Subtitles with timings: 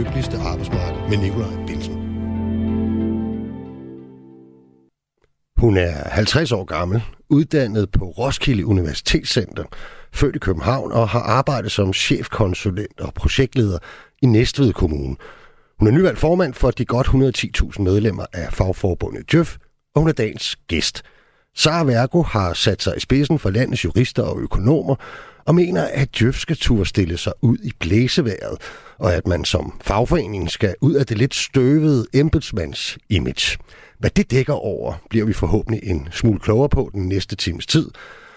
[0.00, 1.94] lykkeligste arbejdsmarked med Nikolaj Bilsen.
[5.56, 9.64] Hun er 50 år gammel, uddannet på Roskilde Universitetscenter,
[10.12, 13.78] født i København og har arbejdet som chefkonsulent og projektleder
[14.22, 15.16] i Næstved Kommune.
[15.78, 19.56] Hun er nyvalgt formand for de godt 110.000 medlemmer af fagforbundet Djøf,
[19.94, 21.02] og hun er dagens gæst.
[21.56, 24.94] Sara Vergo har sat sig i spidsen for landets jurister og økonomer,
[25.46, 28.58] og mener, at Djøf skal turde stille sig ud i blæseværet,
[29.00, 33.58] og at man som fagforening skal ud af det lidt støvede embedsmands image.
[33.98, 37.90] Hvad det dækker over, bliver vi forhåbentlig en smule klogere på den næste times tid,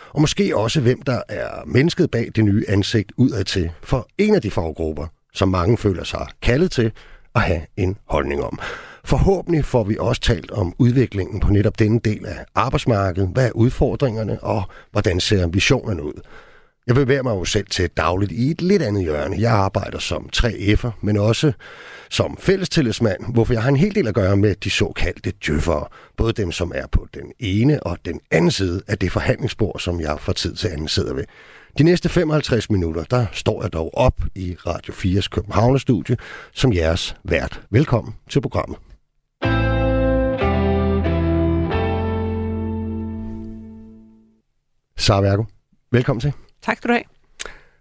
[0.10, 4.42] og måske også hvem der er mennesket bag det nye ansigt udadtil for en af
[4.42, 6.92] de faggrupper, som mange føler sig kaldet til
[7.36, 8.60] at have en holdning om.
[9.06, 13.30] Forhåbentlig får vi også talt om udviklingen på netop denne del af arbejdsmarkedet.
[13.30, 16.22] Hvad er udfordringerne, og hvordan ser visionerne ud?
[16.88, 19.36] Jeg bevæger mig jo selv til dagligt i et lidt andet hjørne.
[19.40, 21.52] Jeg arbejder som 3F'er, men også
[22.10, 25.88] som fællestillidsmand, hvorfor jeg har en hel del at gøre med de såkaldte djøffere.
[26.18, 30.02] Både dem, som er på den ene og den anden side af det forhandlingsbord, som
[30.02, 31.24] jeg fra tid til anden sidder ved.
[31.78, 36.18] De næste 55 minutter, der står jeg dog op i Radio 4's Københavnerstudie
[36.54, 37.62] som jeres vært.
[37.70, 38.78] Velkommen til programmet.
[44.98, 45.44] Sara Vergo,
[45.92, 46.34] velkommen til.
[46.64, 47.04] Tak skal du have.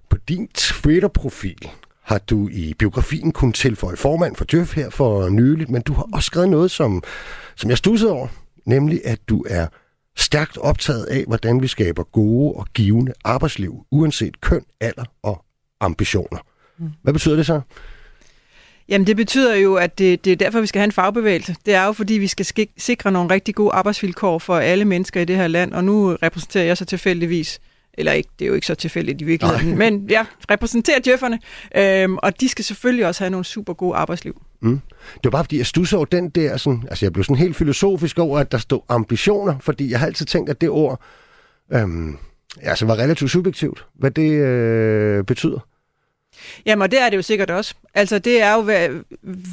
[0.08, 1.68] På din Twitter-profil
[2.02, 6.08] har du i biografien kun tilføje formand for Djøf her for nyligt, men du har
[6.12, 7.02] også skrevet noget, som,
[7.56, 8.28] som jeg stussede over,
[8.64, 9.66] nemlig at du er
[10.16, 15.44] stærkt optaget af, hvordan vi skaber gode og givende arbejdsliv, uanset køn, alder og
[15.80, 16.38] ambitioner.
[16.78, 16.90] Mm.
[17.02, 17.60] Hvad betyder det så?
[18.88, 21.56] Jamen det betyder jo, at det, det er derfor, vi skal have en fagbevægelse.
[21.66, 25.24] Det er jo, fordi vi skal sikre nogle rigtig gode arbejdsvilkår for alle mennesker i
[25.24, 27.60] det her land, og nu repræsenterer jeg så tilfældigvis
[27.98, 29.90] eller ikke, det er jo ikke så tilfældigt i virkeligheden, Nej.
[29.90, 31.38] men jeg repræsenterer djøfferne,
[31.76, 34.42] øhm, og de skal selvfølgelig også have nogle super gode arbejdsliv.
[34.60, 34.80] Mm.
[35.14, 37.56] Det var bare fordi, jeg stussede over den der, sådan, altså jeg blev sådan helt
[37.56, 41.00] filosofisk over, at der stod ambitioner, fordi jeg har altid tænkt, at det ord
[41.72, 42.18] øhm,
[42.62, 45.58] altså var relativt subjektivt, hvad det øh, betyder.
[46.66, 47.74] Jamen, og det er det jo sikkert også.
[47.94, 48.70] Altså, det er jo,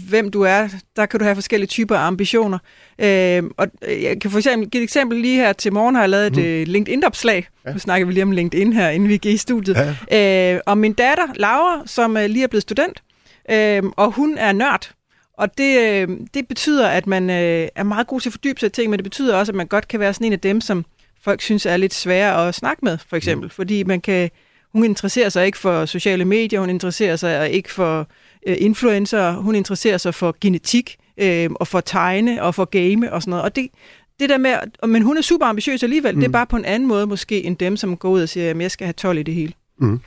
[0.10, 0.68] hvem du er.
[0.96, 2.58] Der kan du have forskellige typer af ambitioner.
[3.00, 6.10] Øh, og jeg kan for eksempel give et eksempel lige her til morgen, har jeg
[6.10, 6.44] lavet et mm.
[6.44, 7.48] Øh, LinkedIn-opslag.
[7.66, 7.74] Ja.
[7.74, 9.96] Nu snakker vi lige om LinkedIn her, inden vi gik i studiet.
[10.12, 10.54] Ja.
[10.54, 13.04] Øh, og min datter, Laura, som øh, lige er blevet student,
[13.52, 14.92] øh, og hun er nørd.
[15.34, 18.68] Og det, øh, det betyder, at man øh, er meget god til at fordybe sig
[18.68, 20.62] i ting, men det betyder også, at man godt kan være sådan en af dem,
[20.62, 20.86] som
[21.22, 23.46] folk synes er lidt svære at snakke med, for eksempel.
[23.46, 23.50] Mm.
[23.50, 24.30] Fordi man kan
[24.74, 28.08] hun interesserer sig ikke for sociale medier, hun interesserer sig ikke for
[28.48, 33.22] øh, influencer, hun interesserer sig for genetik øh, og for tegne og for game og
[33.22, 33.44] sådan noget.
[33.44, 33.68] Og det,
[34.20, 34.56] det der med,
[34.88, 36.20] men hun er super ambitiøs alligevel, mm.
[36.20, 36.34] det er mm.
[36.34, 38.72] bare på en anden måde måske, end dem, som går ud og siger, at jeg
[38.72, 39.54] skal have 12 i det hele.
[39.78, 40.00] Mm.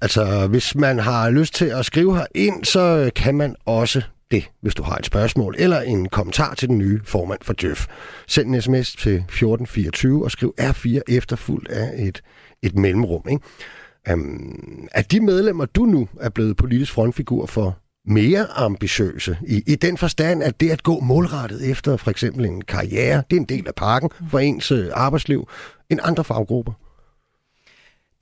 [0.00, 4.50] Altså, hvis man har lyst til at skrive her ind, så kan man også det,
[4.60, 7.86] hvis du har et spørgsmål eller en kommentar til den nye formand for Djøf.
[8.26, 12.22] Send en sms til 1424 og skriv R4 efterfuldt af et,
[12.62, 13.22] et mellemrum.
[13.30, 13.42] Ikke?
[14.12, 19.74] Um, er de medlemmer, du nu er blevet politisk frontfigur for, mere ambitiøse i, i
[19.74, 23.46] den forstand, at det at gå målrettet efter for eksempel en karriere, det er en
[23.46, 25.48] del af pakken for ens øh, arbejdsliv,
[25.90, 26.72] end andre faggrupper?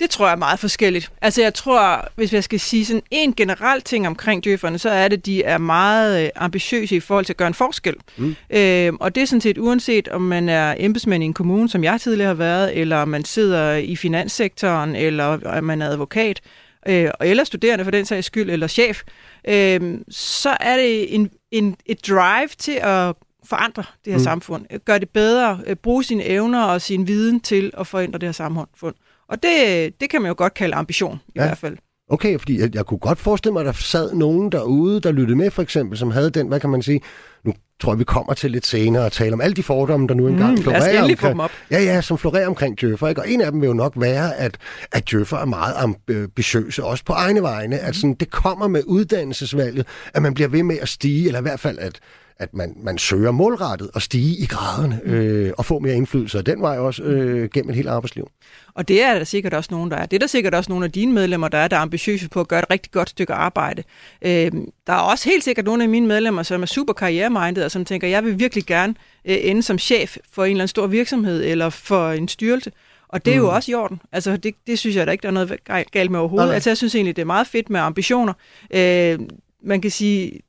[0.01, 1.13] Det tror jeg er meget forskelligt.
[1.21, 5.09] Altså jeg tror, hvis jeg skal sige sådan en generel ting omkring djøfferne, så er
[5.09, 7.95] det, at de er meget øh, ambitiøse i forhold til at gøre en forskel.
[8.17, 8.37] Mm.
[8.51, 11.85] Øh, og det er sådan set uanset, om man er embedsmand i en kommune, som
[11.85, 16.41] jeg tidligere har været, eller man sidder i finanssektoren, eller man er advokat,
[16.89, 19.03] øh, eller studerende for den sags skyld, eller chef,
[19.49, 24.25] øh, så er det en, en, et drive til at forandre det her mm.
[24.25, 28.27] samfund, gøre det bedre, øh, bruge sine evner og sin viden til at forændre det
[28.27, 28.95] her samfund.
[29.31, 31.45] Og det, det kan man jo godt kalde ambition, i ja.
[31.45, 31.77] hvert fald.
[32.11, 35.39] Okay, fordi jeg, jeg kunne godt forestille mig, at der sad nogen derude, der lyttede
[35.39, 37.01] med for eksempel, som havde den, hvad kan man sige,
[37.45, 40.15] nu tror jeg, vi kommer til lidt senere og tale om alle de fordomme, der
[40.15, 41.51] nu engang mm, florerer omkring, op.
[41.71, 43.09] ja, ja, som florerer omkring Djøffer.
[43.09, 43.21] Ikke?
[43.21, 44.59] Og en af dem vil jo nok være, at,
[44.93, 45.75] at Djøffer er meget
[46.09, 47.77] ambitiøse, også på egne vegne.
[47.77, 47.89] Mm.
[47.89, 51.43] At sådan, det kommer med uddannelsesvalget, at man bliver ved med at stige, eller i
[51.43, 52.01] hvert fald, at
[52.41, 55.13] at man, man søger målrettet og stige i graderne mm.
[55.13, 58.31] øh, og få mere indflydelse af den vej også øh, gennem et helt arbejdsliv.
[58.75, 60.07] Og det er der sikkert også nogen, der er.
[60.07, 62.41] Det er der sikkert også nogle af dine medlemmer, der er, der er ambitiøse på
[62.41, 63.83] at gøre et rigtig godt stykke arbejde.
[64.23, 64.53] Øh,
[64.87, 67.85] der er også helt sikkert nogle af mine medlemmer, som er super karriereminded og som
[67.85, 68.95] tænker, jeg vil virkelig gerne
[69.25, 72.73] øh, ende som chef for en eller anden stor virksomhed eller for en styrelse.
[73.09, 73.45] Og det er mm.
[73.45, 74.01] jo også i orden.
[74.13, 75.57] Altså, det, det synes jeg da ikke, der er noget
[75.93, 76.49] galt med overhovedet.
[76.49, 76.55] Nej.
[76.55, 78.33] Altså, jeg synes egentlig, det er meget fedt med ambitioner.
[78.71, 79.19] Øh,
[79.63, 80.41] man kan sige,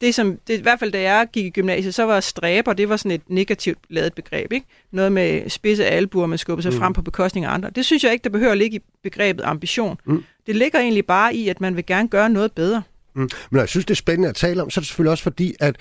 [0.00, 2.88] det som, det, i hvert fald da jeg gik i gymnasiet, så var stræber, det
[2.88, 4.66] var sådan et negativt lavet begreb, ikke?
[4.90, 6.78] Noget med spidse albuer, man skubber sig mm.
[6.78, 7.70] frem på bekostning af andre.
[7.70, 9.98] Det synes jeg ikke, der behøver at ligge i begrebet ambition.
[10.04, 10.24] Mm.
[10.46, 12.82] Det ligger egentlig bare i, at man vil gerne gøre noget bedre.
[13.14, 13.28] Mm.
[13.50, 15.54] Men jeg synes, det er spændende at tale om, så er det selvfølgelig også fordi,
[15.60, 15.76] at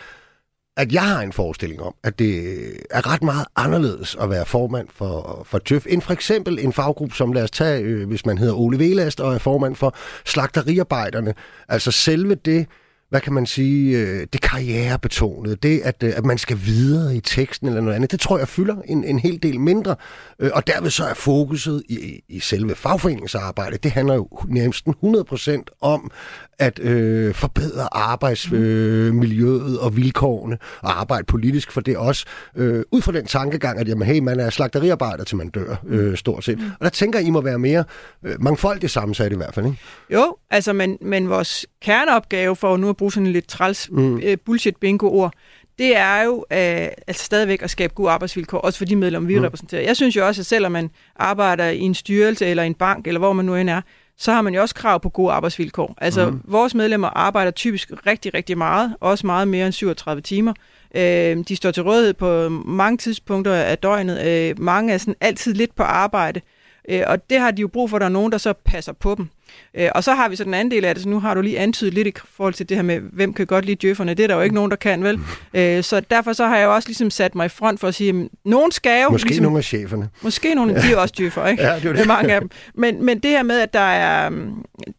[0.78, 2.58] at jeg har en forestilling om, at det
[2.92, 7.16] er ret meget anderledes at være formand for, for Tøf, end for eksempel en faggruppe,
[7.16, 9.96] som lad os tage, øh, hvis man hedder Ole Velast og er formand for
[10.26, 11.34] slagteriarbejderne.
[11.70, 12.68] Altså selve det,
[13.10, 17.20] hvad kan man sige, øh, det karrierebetonede, det at, øh, at man skal videre i
[17.20, 19.96] teksten eller noget andet, det tror jeg fylder en, en hel del mindre.
[20.40, 25.64] Øh, og derved så er fokuset i, i selve fagforeningsarbejdet, det handler jo næsten 100%
[25.82, 26.12] om
[26.60, 32.26] at øh, forbedre arbejdsmiljøet øh, og vilkårene og arbejde politisk for det også.
[32.56, 36.18] Øh, ud fra den tankegang, at jamen, hey, man er slagteriarbejder til man dør, øh,
[36.18, 36.60] stort set.
[36.80, 37.84] Og der tænker I må være mere
[38.26, 39.78] øh, mangfoldigt sammensat i hvert fald, ikke?
[40.14, 44.20] Jo, altså, men, men vores kerneopgave, for nu at bruge sådan en lidt træls mm.
[44.24, 45.34] øh, bullshit-bingo-ord,
[45.80, 49.38] det er jo øh, altså stadigvæk at skabe gode arbejdsvilkår, også for de medlemmer, vi
[49.38, 49.44] mm.
[49.44, 49.82] repræsenterer.
[49.82, 53.20] Jeg synes jo også, at selvom man arbejder i en styrelse eller en bank, eller
[53.20, 53.82] hvor man nu end er,
[54.18, 55.96] så har man jo også krav på gode arbejdsvilkår.
[55.98, 56.42] Altså, mm.
[56.48, 60.54] vores medlemmer arbejder typisk rigtig, rigtig meget, også meget mere end 37 timer.
[60.96, 64.28] Øh, de står til rådighed på mange tidspunkter af døgnet.
[64.28, 66.42] Øh, mange er sådan altid lidt på arbejde.
[66.90, 68.94] Øh, og det har de jo brug for, at der er nogen, der så passer
[68.94, 69.30] på dem.
[69.74, 71.42] Øh, og så har vi så den anden del af det, så nu har du
[71.42, 74.14] lige antydet lidt i forhold til det her med, hvem kan godt lide djøfferne.
[74.14, 75.20] Det er der jo ikke nogen, der kan, vel?
[75.54, 77.96] Øh, så derfor så har jeg jo også ligesom sat mig i front for at
[77.96, 79.10] sige, at nogen skal jo...
[79.10, 80.10] Måske ligesom, nogle af cheferne.
[80.22, 80.82] Måske nogle, ja.
[80.82, 81.64] de er også djøffer, ikke?
[81.70, 82.08] Ja, det er det.
[82.08, 82.50] mange af dem.
[82.74, 84.32] Men, men det her med, at der er...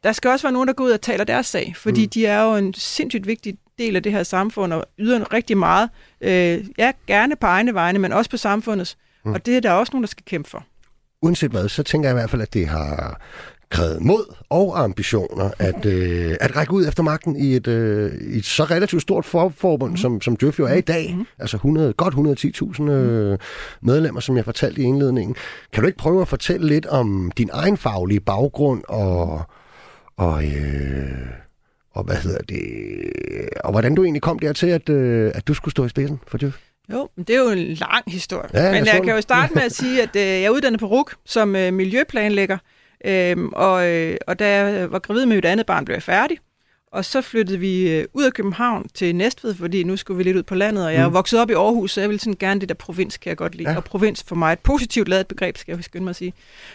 [0.04, 2.08] Der skal også være nogen, der går ud og taler deres sag, fordi mm.
[2.08, 5.90] de er jo en sindssygt vigtig del af det her samfund, og yder rigtig meget.
[6.20, 8.96] Øh, ja, gerne på egne vegne, men også på samfundets.
[9.24, 9.32] Mm.
[9.32, 10.64] Og det er der også nogen, der skal kæmpe for
[11.22, 13.20] uanset hvad, så tænker jeg i hvert fald, at det har
[13.70, 18.44] krævet mod og ambitioner at, øh, at række ud efter magten i et, øh, et
[18.44, 19.96] så relativt stort for, forbund, mm.
[19.96, 21.14] som, som Djøf jo er i dag.
[21.16, 21.26] Mm.
[21.38, 23.38] Altså 100, godt 110.000 øh,
[23.82, 25.36] medlemmer, som jeg fortalte i indledningen.
[25.72, 29.42] Kan du ikke prøve at fortælle lidt om din egen faglige baggrund og,
[30.16, 31.10] og, øh,
[31.94, 32.60] og hvad hedder det,
[33.64, 36.38] og hvordan du egentlig kom dertil, at, øh, at du skulle stå i spidsen for
[36.38, 36.56] Djøf?
[36.92, 38.50] Jo, det er jo en lang historie.
[38.54, 40.86] Ja, Men jeg kan jo starte med at sige, at øh, jeg er uddannet på
[40.86, 42.58] RUK som øh, miljøplanlægger.
[43.04, 46.38] Øhm, og, øh, og da jeg var gravid med mit andet barn, blev jeg færdig.
[46.92, 50.36] Og så flyttede vi øh, ud af København til Næstved, fordi nu skulle vi lidt
[50.36, 51.06] ud på landet, og jeg mm.
[51.06, 53.36] er vokset op i Aarhus, så jeg vil sådan gerne det der provins, kan jeg
[53.36, 53.70] godt lide.
[53.70, 53.76] Ja.
[53.76, 56.32] Og provins for mig er et positivt lavet begreb, skal jeg skynde mig at sige.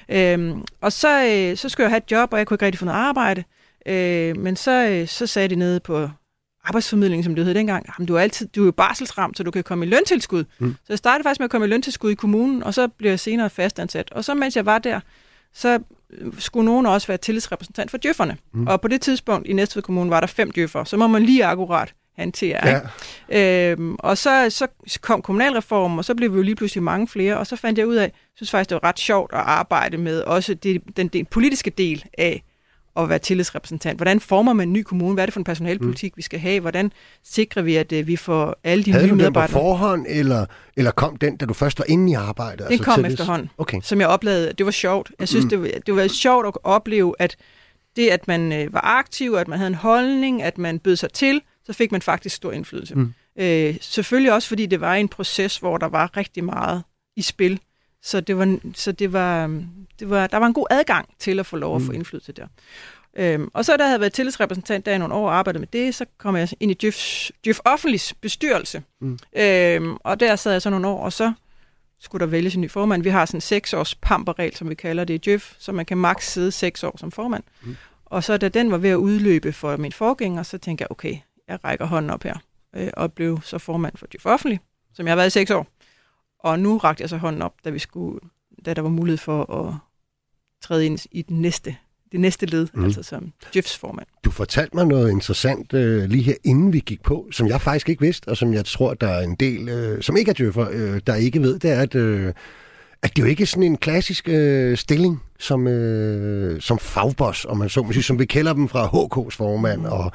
[0.10, 2.80] Øhm, og så, øh, så skulle jeg have et job, og jeg kunne ikke rigtig
[2.80, 3.44] få noget arbejde.
[3.86, 6.10] Øh, men så, øh, så sagde de nede på
[6.66, 9.52] arbejdsformidling, som det hed dengang, jamen, du er altid du er jo barselsramt, så du
[9.52, 10.44] kan komme i løntilskud.
[10.60, 10.72] Mm.
[10.72, 13.20] Så jeg startede faktisk med at komme i løntilskud i kommunen, og så blev jeg
[13.20, 14.12] senere fastansat.
[14.12, 15.00] Og så mens jeg var der,
[15.54, 15.80] så
[16.40, 18.38] skulle nogen også være tillidsrepræsentant for djøfferne.
[18.54, 18.68] Mm.
[18.68, 21.46] Og på det tidspunkt i Næstved Kommune var der fem djøffer, så må man lige
[21.46, 22.80] akkurat have en TR.
[23.30, 23.72] Ja.
[23.72, 24.68] Øhm, og så, så
[25.02, 27.88] kom kommunalreformen, og så blev vi jo lige pludselig mange flere, og så fandt jeg
[27.88, 31.26] ud af, synes faktisk, det var ret sjovt at arbejde med også det, den, den
[31.26, 32.44] politiske del af
[32.98, 33.98] at være tillidsrepræsentant.
[33.98, 35.14] Hvordan former man en ny kommune?
[35.14, 36.18] Hvad er det for en personalpolitik, mm.
[36.18, 36.60] vi skal have?
[36.60, 36.92] Hvordan
[37.24, 39.42] sikrer vi, at uh, vi får alle de Havde nye medarbejdere?
[39.42, 40.46] Havde du den på forhånd, eller,
[40.78, 42.60] eller kom den, da du først var inde i arbejdet?
[42.60, 43.14] Den altså kom tillids...
[43.14, 43.80] efterhånden, okay.
[43.84, 44.54] som jeg oplevede.
[44.54, 45.12] Det var sjovt.
[45.20, 45.50] Jeg synes, mm.
[45.50, 47.36] det, var, det var sjovt at opleve, at
[47.96, 51.12] det, at man øh, var aktiv, at man havde en holdning, at man bød sig
[51.12, 52.96] til, så fik man faktisk stor indflydelse.
[52.96, 53.14] Mm.
[53.40, 56.84] Øh, selvfølgelig også, fordi det var en proces, hvor der var rigtig meget
[57.16, 57.60] i spil.
[58.06, 59.48] Så det var, så det var,
[60.00, 61.96] det var, der var en god adgang til at få lov at få mm.
[61.96, 62.48] indflydelse der.
[63.16, 65.68] Øhm, og så da jeg havde været tillidsrepræsentant der i nogle år og arbejdet med
[65.68, 68.84] det, så kom jeg ind i Djøf, Djøf Offentligs bestyrelse.
[69.02, 69.20] Mm.
[69.38, 71.34] Øhm, og der sad jeg så nogle år, og så
[72.00, 73.04] skulle der vælges en ny formand.
[73.04, 75.86] Vi har sådan en seks års pamperregel, som vi kalder det i Djøf, så man
[75.86, 77.44] kan maks sidde seks år som formand.
[77.64, 77.76] Mm.
[78.06, 81.18] Og så da den var ved at udløbe for min forgænger, så tænkte jeg, okay,
[81.48, 82.36] jeg rækker hånden op her,
[82.76, 84.60] øh, og blev så formand for Djøf Offentlig,
[84.94, 85.68] som jeg har været i seks år.
[86.46, 88.20] Og nu rakte jeg så hånden op, da, vi skulle,
[88.66, 89.74] da der var mulighed for at
[90.64, 91.76] træde ind i den næste,
[92.12, 92.84] det næste led, mm.
[92.84, 94.08] altså som Jeffs formand.
[94.26, 97.90] Du fortalte mig noget interessant uh, lige her, inden vi gik på, som jeg faktisk
[97.90, 100.70] ikke vidste, og som jeg tror, der er en del, uh, som ikke er Jeffer,
[100.70, 102.34] uh, der ikke ved, det er, at, uh,
[103.04, 107.58] at det jo ikke er sådan en klassisk uh, stilling som, uh, som fagboss, om
[107.58, 109.86] man så må sige, som vi kender dem fra HK's formand mm.
[109.86, 110.12] og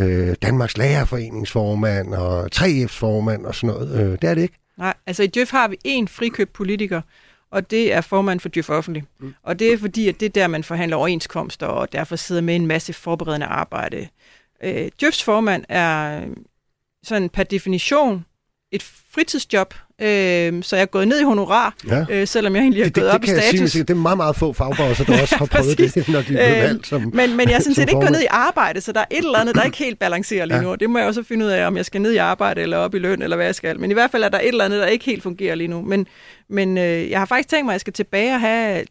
[0.00, 4.06] uh, Danmarks Lærerforeningsformand og 3F's formand og sådan noget.
[4.06, 4.58] Uh, det er det ikke.
[4.78, 7.00] Nej, altså i Djøf har vi en frikøbt politiker,
[7.50, 9.04] og det er formand for Djøf Offentlig.
[9.18, 9.34] Mm.
[9.42, 12.56] Og det er fordi, at det er der, man forhandler overenskomster, og derfor sidder med
[12.56, 14.08] en masse forberedende arbejde.
[14.62, 16.24] Øh, Djøfs formand er
[17.02, 18.24] sådan per definition
[18.72, 22.04] et fritidsjob, øh, så jeg er gået ned i honorar, ja.
[22.10, 23.70] øh, selvom jeg egentlig er det, gået det, op det i status.
[23.70, 26.56] Sige, det er meget, meget få fagbosser, der også har prøvet det, når de er
[26.56, 29.04] øh, valgt som Men, men jeg synes ikke gået ned i arbejde, så der er
[29.10, 30.70] et eller andet, der ikke helt balancerer lige nu.
[30.70, 30.76] Ja.
[30.76, 32.94] Det må jeg også finde ud af, om jeg skal ned i arbejde, eller op
[32.94, 33.80] i løn, eller hvad jeg skal.
[33.80, 35.82] Men i hvert fald er der et eller andet, der ikke helt fungerer lige nu.
[35.82, 36.06] Men,
[36.48, 38.84] men øh, jeg har faktisk tænkt mig, at jeg skal tilbage og have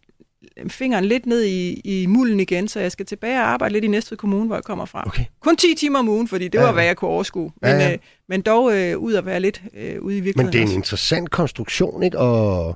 [0.69, 3.87] fingeren lidt ned i, i mulden igen, så jeg skal tilbage og arbejde lidt i
[3.87, 5.03] Næstved Kommune, hvor jeg kommer fra.
[5.07, 5.23] Okay.
[5.41, 6.73] Kun 10 timer om ugen, fordi det var, Ja, ja.
[6.73, 7.51] hvad jeg kunne overskue.
[7.61, 7.91] Men, Ja, ja.
[7.93, 7.97] Øh,
[8.29, 10.45] men dog øh, ud at være lidt øh, ude i virkeligheden.
[10.45, 10.75] Men det er en også.
[10.75, 12.19] interessant konstruktion, ikke?
[12.19, 12.67] Og,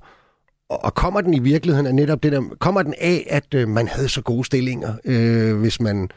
[0.70, 3.68] og, og kommer den i virkeligheden af netop det der, kommer den af, at øh,
[3.68, 6.10] man havde så gode stillinger, øh, hvis man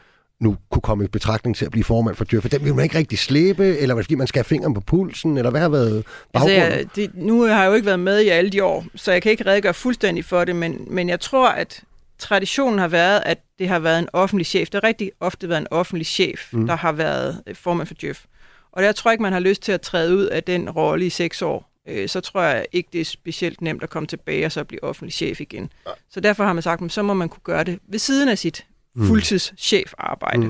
[0.43, 2.83] nu kunne komme i betragtning til at blive formand for Djøf, for den vil man
[2.83, 5.95] ikke rigtig slippe, eller fordi man skal have fingeren på pulsen, eller hvad har været
[5.97, 6.57] Altså, baggrunden?
[6.61, 9.21] jeg, det, nu har jeg jo ikke været med i alle de år, så jeg
[9.21, 11.81] kan ikke redegøre fuldstændig for det, men, men jeg tror, at
[12.19, 14.69] traditionen har været, at det har været en offentlig chef.
[14.69, 16.67] Det har rigtig ofte været en offentlig chef, Mm.
[16.67, 18.23] der har været øh, formand for Djøf.
[18.71, 21.09] Og jeg tror ikke, man har lyst til at træde ud af den rolle i
[21.09, 21.69] seks år.
[21.89, 24.83] Øh, Så tror jeg ikke, det er specielt nemt at komme tilbage og så blive
[24.83, 25.69] offentlig chef igen.
[26.09, 28.37] Så derfor har man sagt, at så må man kunne gøre det ved siden af
[28.37, 29.07] sit Mm.
[29.07, 30.37] fuldtidschefarbejde.
[30.37, 30.43] Mm.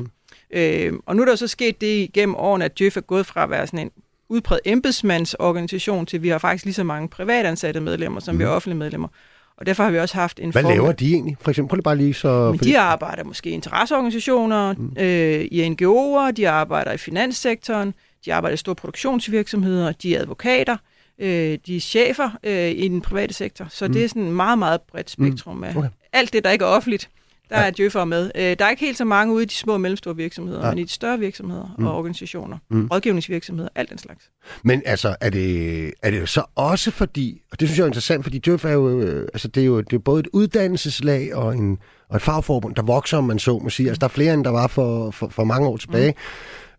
[0.54, 0.58] Mm.
[0.60, 3.44] Øh, og nu er der så sket det igennem årene, at Djøf er gået fra
[3.44, 3.92] at være sådan en
[4.30, 8.40] udbredt embedsmandsorganisation til, vi har faktisk lige så mange privatansatte medlemmer, som mm.
[8.40, 9.08] vi har offentlige medlemmer.
[9.58, 11.38] Og derfor har vi også haft en Hvad formand- laver de egentlig?
[11.42, 12.52] For eksempel, prøv lige bare lige så...
[12.52, 14.94] men de arbejder måske i interesseorganisationer, mm.
[15.00, 17.94] øh, i NGO'er, de arbejder i finanssektoren,
[18.26, 20.78] de arbejder i store produktionsvirksomheder, de er advokater,
[21.20, 23.68] øh, de er chefer øh, i den private sektor.
[23.70, 23.94] Så mm.
[23.94, 25.90] det er sådan en meget, meget bredt spektrum af Okay.
[26.14, 27.10] alt det, der ikke er offentligt.
[27.54, 27.68] Der Ja.
[27.68, 28.32] er djøffere med.
[28.36, 30.70] Øh, der er ikke helt så mange ude i de små og mellemstore virksomheder, Ja.
[30.72, 31.86] men i de større virksomheder Mm.
[31.88, 32.78] og organisationer, Mm.
[32.78, 32.88] mm.
[32.88, 34.30] rådgivningsvirksomheder, alt den slags.
[34.64, 38.24] Men altså, er det, er det så også fordi, og det synes jeg er interessant,
[38.24, 41.56] fordi Djøf er jo, øh, altså det er jo det er både et uddannelseslag og,
[41.56, 41.78] en,
[42.10, 43.88] og et fagforbund, der vokser, om man så må sige.
[43.90, 46.14] Altså der er flere, end der var for, for, for mange år tilbage.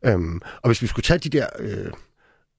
[0.03, 0.09] Mm.
[0.11, 1.47] Øhm, og hvis vi skulle tage de der...
[1.59, 1.87] Øh,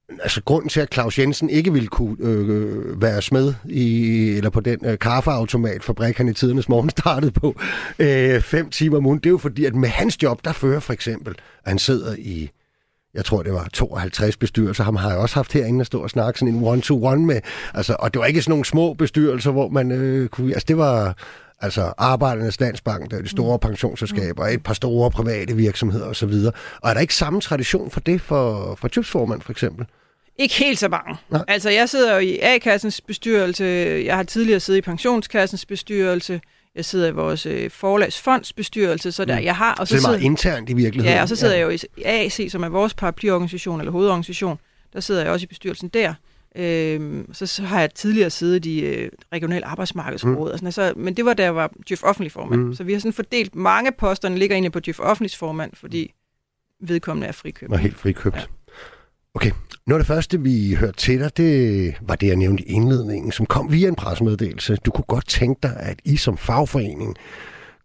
[0.09, 4.59] altså grunden til, at Claus Jensen ikke ville kunne øh, være smed i, eller på
[4.59, 7.55] den øh, kaffeautomatfabrik, han i tidernes morgen startede på,
[7.99, 10.79] øh, fem timer om ugen, det er jo fordi, at med hans job, der fører
[10.79, 12.51] for eksempel, at han sidder i
[13.15, 14.83] jeg tror, det var 52 bestyrelser.
[14.83, 17.41] Ham har jeg også haft herinde at stå og snakke sådan en one-to-one med.
[17.73, 20.53] Altså, og det var ikke sådan nogle små bestyrelser, hvor man øh, kunne...
[20.53, 21.17] Altså, det var
[21.65, 26.33] altså Arbejdernes Landsbank, der er de store pensionsselskaber, et par store private virksomheder osv.
[26.81, 29.85] Og er der ikke samme tradition for det for, for Tjøbsformand, for eksempel?
[30.37, 31.15] Ikke helt så mange.
[31.29, 31.43] Nej.
[31.47, 33.63] Altså, jeg sidder jo i A-kassens bestyrelse,
[34.05, 36.41] jeg har tidligere siddet i pensionskassens bestyrelse,
[36.75, 39.45] jeg sidder i vores øh, forlagsfonds bestyrelse, så der, Mm.
[39.45, 39.73] jeg har...
[39.75, 41.15] Og Så det er meget sidder, internt i virkeligheden.
[41.15, 44.59] ja, og så sidder jeg jo i AC, som er vores paraplyorganisation, eller hovedorganisation,
[44.93, 46.13] der sidder jeg også i bestyrelsen der.
[46.57, 50.37] Øhm, så, så har jeg tidligere siddet i øh, regional arbejdsmarkedsråd, mm.
[50.37, 52.61] og sådan, så, men det var da jeg var Djøf offentlig formand.
[52.61, 52.67] Mm.
[52.67, 52.73] Mm.
[52.73, 56.13] Så vi har sådan fordelt, mange posterne ligger egentlig på Djøf offentlig formand, fordi
[56.81, 57.71] vedkommende er frikøbt.
[57.71, 58.35] var helt frikøbt.
[58.35, 58.41] Ja.
[59.33, 59.51] Okay,
[59.87, 63.31] noget af det første, vi hørte til dig, det var det, jeg nævnte i indledningen,
[63.31, 64.75] som kom via en pressemeddelelse.
[64.75, 67.15] Du kunne godt tænke dig, at I som fagforening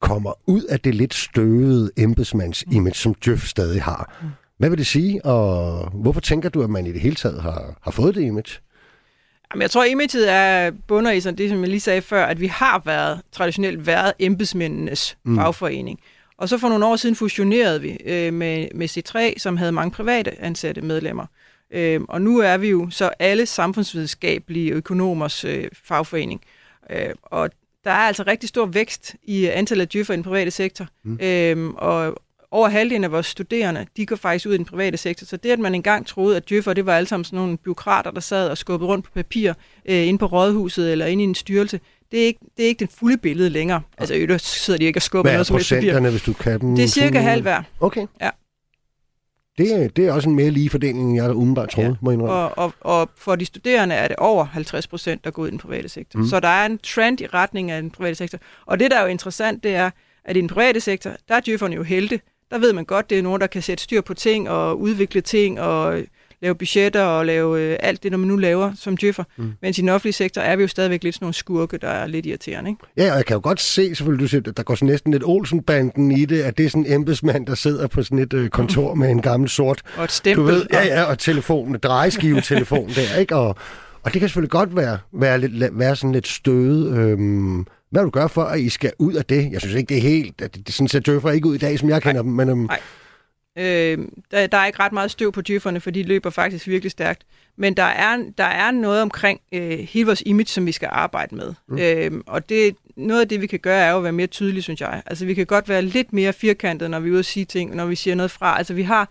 [0.00, 4.24] kommer ud af det lidt støvede embedsmands-image, som Djøf stadig har.
[4.60, 7.78] Hvad vil det sige, og hvorfor tænker du, at man i det hele taget har,
[7.82, 8.58] har fået det image?
[9.52, 12.40] Jamen, jeg tror, imaget er bunder i sådan det, som jeg lige sagde før, at
[12.40, 15.36] vi har været traditionelt været embedsmændenes Mm.
[15.36, 16.00] fagforening.
[16.38, 19.90] Og så for nogle år siden fusionerede vi øh, med, med C3, som havde mange
[19.90, 21.26] private ansatte medlemmer.
[21.70, 26.40] Øh, og nu er vi jo så alle samfundsvidenskabelige økonomers øh, fagforening.
[26.90, 27.50] Øh, og
[27.84, 30.86] der er altså rigtig stor vækst i antallet af djøffer i den private sektor.
[31.02, 31.10] Mm.
[31.10, 31.18] Mm.
[31.26, 32.16] Øh, og
[32.52, 35.26] over halvdelen af vores studerende, de går faktisk ud i den private sektor.
[35.26, 38.10] Så det, at man engang troede, at djøffer, det var alle sammen sådan nogle byråkrater,
[38.10, 39.52] der sad og skubbede rundt på papir
[39.84, 41.80] øh, inde på rådhuset eller inde i en styrelse,
[42.10, 43.80] det er ikke, det er ikke det fulde billede længere.
[43.98, 46.10] Altså, i øvrigt sidder de ikke og skubber Hvad noget som helst papir.
[46.10, 46.76] hvis du kan dem?
[46.76, 47.62] Det er cirka halv hver.
[47.80, 48.06] Okay.
[48.20, 48.30] Ja.
[49.58, 51.94] Det, er- det er også en mere lige fordeling, end jeg umiddelbart troede, ja.
[52.00, 52.34] Må indrømme.
[52.34, 55.50] Og, og, og for de studerende er det over 50 procent, der går ud i
[55.50, 56.18] den private sektor.
[56.18, 56.26] Mm.
[56.26, 58.38] Så der er en trend i retning af den private sektor.
[58.66, 59.90] Og det, der er jo interessant, det er,
[60.24, 62.20] at i den private sektor, der er djøfferne jo helte.
[62.50, 65.20] Der ved man godt, det er nogen, der kan sætte styr på ting og udvikle
[65.20, 66.02] ting og
[66.42, 69.24] lave budgetter og lave øh, alt det, når man nu laver som djøffer.
[69.36, 69.52] Mm.
[69.62, 72.06] Mens i den offentlige sektor er vi jo stadigvæk lidt sådan nogle skurke, der er
[72.06, 72.70] lidt irriterende.
[72.70, 72.80] Ikke?
[72.96, 75.12] Ja, og jeg kan jo godt se, selvfølgelig, du siger, at der går sådan næsten
[75.12, 78.32] lidt Olsenbanden i det, at det er sådan en embedsmand, der sidder på sådan et
[78.32, 80.46] øh, kontor med en gammel sort, Og et du stempel.
[80.54, 83.36] ved, ja, og- ja, og telefonen, drejeskivetelefon der, ikke?
[83.36, 83.48] Og,
[84.02, 86.96] og det kan selvfølgelig godt være, være, lidt, være sådan lidt støde.
[86.96, 89.52] Øhm, hvad vil du gøre for, at I skal ud af det?
[89.52, 91.58] Jeg synes ikke, det er helt, at det, det sådan ser døffer ikke ud i
[91.58, 92.80] dag, som jeg kender dem, men Nej.
[93.58, 93.98] Øh,
[94.30, 97.22] der, der er ikke ret meget støv på djøfferne, for de løber faktisk virkelig stærkt.
[97.56, 101.34] Men der er, der er noget omkring øh, hele vores image, som vi skal arbejde
[101.34, 101.54] med.
[101.68, 101.78] Mm.
[101.78, 104.62] Øh, og det, noget af det, vi kan gøre, er jo at være mere tydelige,
[104.62, 105.02] synes jeg.
[105.06, 107.76] Altså, vi kan godt være lidt mere firkantede, når vi er ude at sige ting,
[107.76, 108.58] når vi siger noget fra.
[108.58, 109.10] Altså, vi har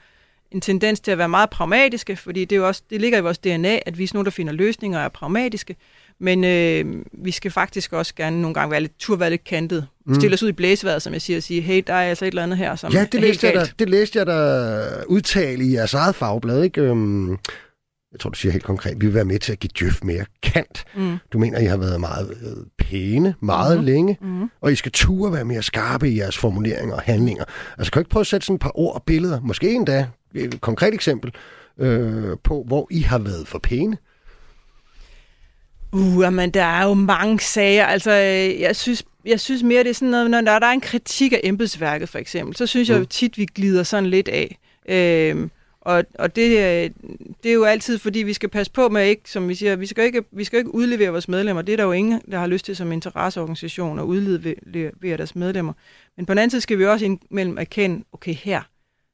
[0.52, 3.22] en tendens til at være meget pragmatiske, fordi det, er jo også, det ligger i
[3.22, 5.76] vores DNA, at vi er sådan nogle, der finder løsninger og er pragmatiske.
[6.22, 9.88] Men øh, vi skal faktisk også gerne nogle gange være lidt, tur være lidt kantet.
[10.06, 10.16] Mm.
[10.16, 12.30] Stille os ud i blæsevejret, som jeg siger, og sige, hey, der er altså et
[12.30, 13.68] eller andet her, som ja, er det helt læste, jeg galt.
[13.68, 16.82] der, det læste jeg der udtale i jeres eget fagblad, ikke?
[16.82, 17.38] Øhm,
[18.12, 20.26] jeg tror, du siger helt konkret, vi vil være med til at give Djøf mere
[20.44, 20.84] kant.
[20.96, 21.18] Mm.
[21.34, 23.86] Du mener, I har været meget øh, pæne meget mm-hmm.
[23.86, 24.50] længe, mm-hmm.
[24.62, 27.44] og I skal ture være mere skarpe i jeres formuleringer og handlinger.
[27.78, 30.08] Altså, kan du ikke prøve at sætte sådan et par ord og billeder, måske endda
[30.36, 31.32] et konkret eksempel,
[31.80, 33.98] øh, på, hvor I har været for pæne?
[35.92, 37.86] Uh, men der er jo mange sager.
[37.86, 41.34] Altså, jeg synes, jeg synes mere, det er sådan noget, når der er en kritik
[41.34, 42.94] af embedsværket, for eksempel, så synes mm.
[42.94, 44.58] jeg jo tit, vi glider sådan lidt af.
[44.90, 45.50] Øh,
[45.82, 46.90] og, og det, øh,
[47.44, 49.86] det er jo altid, fordi vi skal passe på med ikke, som vi siger, vi
[49.86, 51.62] skal ikke, vi skal ikke udlevere vores medlemmer.
[51.62, 55.74] Det er der jo ingen, der har lyst til som interesseorganisation at udlevere deres medlemmer.
[56.18, 58.62] Men på den anden side skal vi også imellem erkende, okay, her,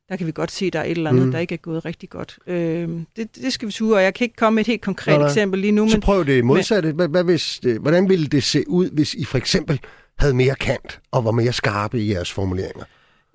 [0.09, 1.31] der kan vi godt se, at der er et eller andet, mm.
[1.31, 2.37] der ikke er gået rigtig godt.
[2.47, 5.13] Øh, det, det skal vi ture, og jeg kan ikke komme med et helt konkret
[5.13, 5.27] nej, nej.
[5.27, 5.83] eksempel lige nu.
[5.83, 6.91] Men, Så prøv det modsatte.
[6.91, 9.79] Hvad, hvad hvis, hvordan ville det se ud, hvis I for eksempel
[10.17, 12.83] havde mere kant og var mere skarpe i jeres formuleringer?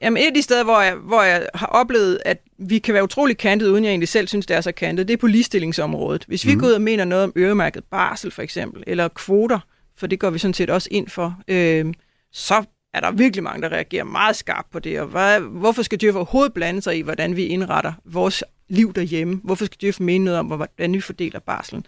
[0.02, 3.04] Jamen et af de steder, hvor jeg, hvor jeg har oplevet, at vi kan være
[3.04, 6.24] utrolig kantet, uden jeg egentlig selv synes, det er så kantet, det er på ligestillingsområdet.
[6.28, 6.60] Hvis vi mm.
[6.60, 9.58] går ud og mener noget om øremærket barsel for eksempel, eller kvoter,
[9.96, 11.94] for det går vi sådan set også ind for, øh,
[12.32, 15.00] så er der virkelig mange, der reagerer meget skarpt på det.
[15.00, 19.40] Og hvad, hvorfor skal Djøf overhovedet blande sig i, hvordan vi indretter vores liv derhjemme?
[19.44, 21.86] Hvorfor skal Djøf mene noget om, hvordan vi fordeler barslen?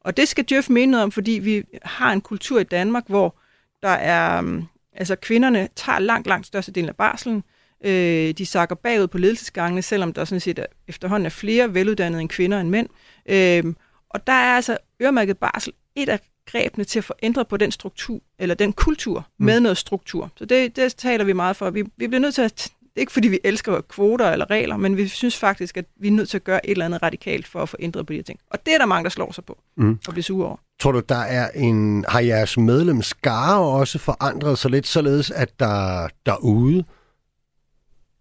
[0.00, 3.36] Og det skal Djøf mene noget om, fordi vi har en kultur i Danmark, hvor
[3.82, 7.42] der er, mm, altså kvinderne tager langt, langt størstedelen af barslen,
[7.84, 12.20] Øh, de sakker bagud på ledelsesgangene, selvom der sådan set er, efterhånden er flere veluddannede
[12.20, 12.88] end kvinder end mænd.
[13.26, 13.74] Øh,
[14.10, 17.72] og der er altså øremærket barsel et af grebene til at få ændret på den
[17.72, 19.46] struktur, eller den kultur, mm.
[19.46, 20.30] med noget struktur.
[20.36, 21.70] Så det, det taler vi meget for.
[21.70, 25.08] Vi, vi bliver nødt til at ikke fordi, vi elsker kvoter eller regler, men vi
[25.08, 27.68] synes faktisk, at vi er nødt til at gøre et eller andet radikalt for at
[27.68, 28.38] få ændret på de her ting.
[28.50, 29.98] Og det er der mange, der slår sig på mm.
[30.06, 30.56] og bliver sure over.
[30.80, 36.08] Tror du, der er en, har jeres medlemskare også forandret sig lidt, således at der
[36.26, 36.84] derude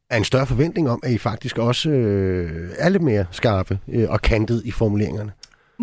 [0.10, 4.10] er en større forventning om, at I faktisk også øh, er lidt mere skarpe øh,
[4.10, 5.32] og kantet i formuleringerne?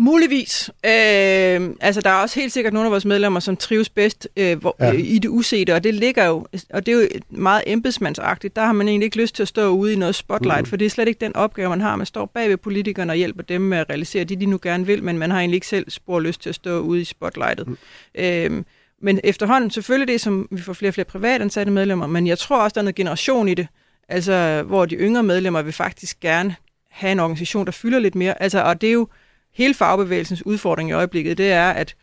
[0.03, 0.69] Muligvis.
[0.85, 4.59] Øh, altså, der er også helt sikkert nogle af vores medlemmer, som trives bedst øh,
[4.59, 4.93] hvor, ja.
[4.93, 8.55] øh, i det usete, og det ligger jo, og det er jo meget embedsmandsagtigt.
[8.55, 10.65] Der har man egentlig ikke lyst til at stå ude i noget spotlight, mm.
[10.65, 11.95] for det er slet ikke den opgave, man har.
[11.95, 14.85] Man står bag ved politikerne og hjælper dem med at realisere det, de nu gerne
[14.85, 17.67] vil, men man har egentlig ikke selv spor lyst til at stå ude i spotlightet.
[17.67, 17.77] Mm.
[18.15, 18.63] Øh,
[19.01, 22.63] men efterhånden, selvfølgelig det, som vi får flere og flere privatansatte medlemmer, men jeg tror
[22.63, 23.67] også, der er noget generation i det,
[24.09, 26.55] altså hvor de yngre medlemmer vil faktisk gerne
[26.91, 28.41] have en organisation, der fylder lidt mere.
[28.41, 29.07] Altså, og det er jo
[29.53, 31.95] hele fagbevægelsens udfordring i øjeblikket, det er, at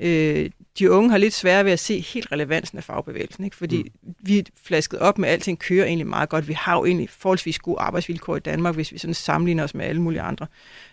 [0.00, 3.56] øh, de unge har lidt svært ved at se helt relevansen af fagbevægelsen, ikke?
[3.56, 4.14] fordi mm.
[4.20, 6.48] vi er flasket op med, at alting kører egentlig meget godt.
[6.48, 9.84] Vi har jo egentlig forholdsvis gode arbejdsvilkår i Danmark, hvis vi sådan sammenligner os med
[9.84, 10.46] alle mulige andre.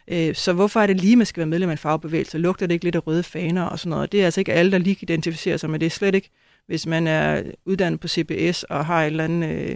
[0.07, 2.37] Øh, så hvorfor er det lige, man skal være medlem af en fagbevægelse?
[2.37, 4.11] Lugter det ikke lidt af røde faner og sådan noget?
[4.11, 5.91] Det er altså ikke alle, der lige identificerer sig med det.
[5.91, 6.29] slet ikke,
[6.67, 9.75] hvis man er uddannet på CBS og har et eller andet øh,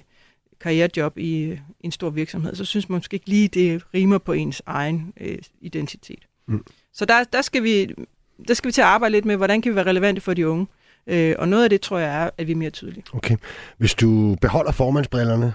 [0.61, 4.33] karrierejob i, i en stor virksomhed, så synes man måske ikke lige, det rimer på
[4.33, 6.27] ens egen øh, identitet.
[6.47, 6.65] Mm.
[6.93, 7.95] Så der, der, skal vi,
[8.47, 10.47] der skal vi til at arbejde lidt med, hvordan kan vi være relevante for de
[10.47, 10.67] unge.
[11.07, 13.03] Øh, og noget af det tror jeg er, at vi er mere tydelige.
[13.13, 13.37] Okay.
[13.77, 15.53] Hvis du beholder formandsbrillerne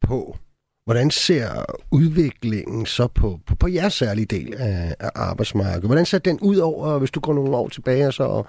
[0.00, 0.36] på,
[0.84, 5.84] hvordan ser udviklingen så på, på, på jeres særlige del af, af arbejdsmarkedet?
[5.84, 8.42] Hvordan ser den ud over, hvis du går nogle år tilbage og så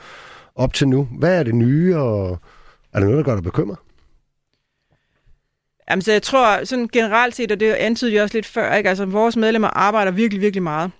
[0.55, 1.07] op til nu?
[1.19, 2.39] Hvad er det nye, og
[2.93, 3.77] er der noget, der gør dig bekymret?
[5.89, 8.89] Jamen, så jeg tror sådan generelt set, og det antydede jeg også lidt før, ikke?
[8.89, 10.91] Altså, vores medlemmer arbejder virkelig, virkelig meget.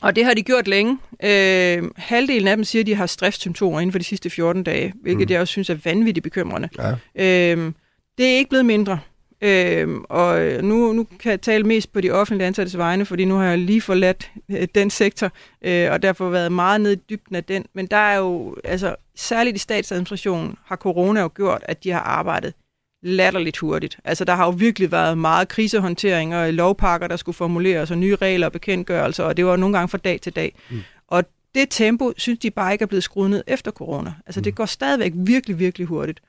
[0.00, 0.98] Og det har de gjort længe.
[1.24, 4.92] Øh, halvdelen af dem siger, at de har stresssymptomer inden for de sidste 14 dage,
[5.02, 5.32] hvilket mm.
[5.32, 6.68] jeg også synes er vanvittigt bekymrende.
[6.78, 6.90] Ja.
[6.92, 7.72] Øh,
[8.18, 9.00] det er ikke blevet mindre.
[9.42, 13.36] Øh, og nu, nu kan jeg tale mest på de offentlige ansattes vegne, fordi nu
[13.36, 17.36] har jeg lige forladt øh, den sektor, øh, og derfor været meget nede i dybden
[17.36, 17.64] af den.
[17.74, 22.00] Men der er jo, altså særligt i statsadministrationen, har corona jo gjort, at de har
[22.00, 22.54] arbejdet
[23.02, 23.98] latterligt hurtigt.
[24.04, 28.16] Altså, der har jo virkelig været meget krisehåndtering og lovpakker, der skulle formuleres, og nye
[28.16, 30.54] regler og bekendtgørelser, og det var nogle gange fra dag til dag.
[30.70, 30.80] Mm.
[31.08, 34.14] Og det tempo, synes de bare ikke er blevet skruet ned efter corona.
[34.26, 34.44] Altså, mm.
[34.44, 36.20] det går stadigvæk virkelig, virkelig hurtigt.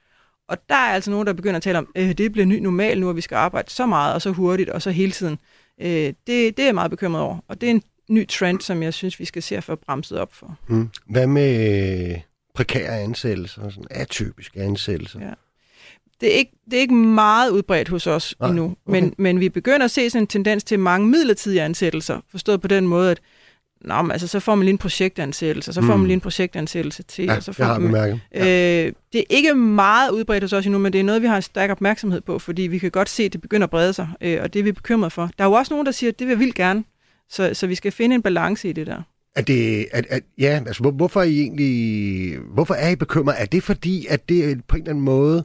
[0.48, 2.60] Og der er altså nogen, der begynder at tale om, at øh, det bliver ny
[2.60, 5.40] normal nu, at vi skal arbejde så meget og så hurtigt og så hele tiden.
[5.82, 8.84] Øh, det, det er jeg meget bekymret over, og det er en ny trend, som
[8.84, 10.58] jeg synes, vi skal se at få bremset op for.
[10.68, 10.90] Mm.
[11.06, 12.16] Hvad med
[12.56, 15.20] prekære ansættelser, sådan atypiske ansættelser?
[15.20, 15.34] Ja
[16.22, 18.76] det er ikke, det er ikke meget udbredt hos os Nej, endnu, okay.
[18.86, 22.68] men, men vi begynder at se sådan en tendens til mange midlertidige ansættelser, forstået på
[22.68, 23.22] den måde, at
[23.82, 26.00] Nå, men altså, så får man lige en projektansættelse, så får mm.
[26.00, 27.26] man lige en projektansættelse til.
[27.26, 28.86] Ja, og så får jeg har man, ja.
[28.86, 31.36] øh, det er ikke meget udbredt hos os endnu, men det er noget, vi har
[31.36, 34.08] en stærk opmærksomhed på, fordi vi kan godt se, at det begynder at brede sig,
[34.22, 35.30] øh, og det er vi bekymret for.
[35.38, 36.84] Der er jo også nogen, der siger, at det vil jeg vildt gerne,
[37.30, 39.02] så, så vi skal finde en balance i det der.
[39.36, 43.36] Er det, at, at, ja, altså, hvor, hvorfor er I egentlig, hvorfor er I bekymret?
[43.38, 45.44] Er det fordi, at det på en eller anden måde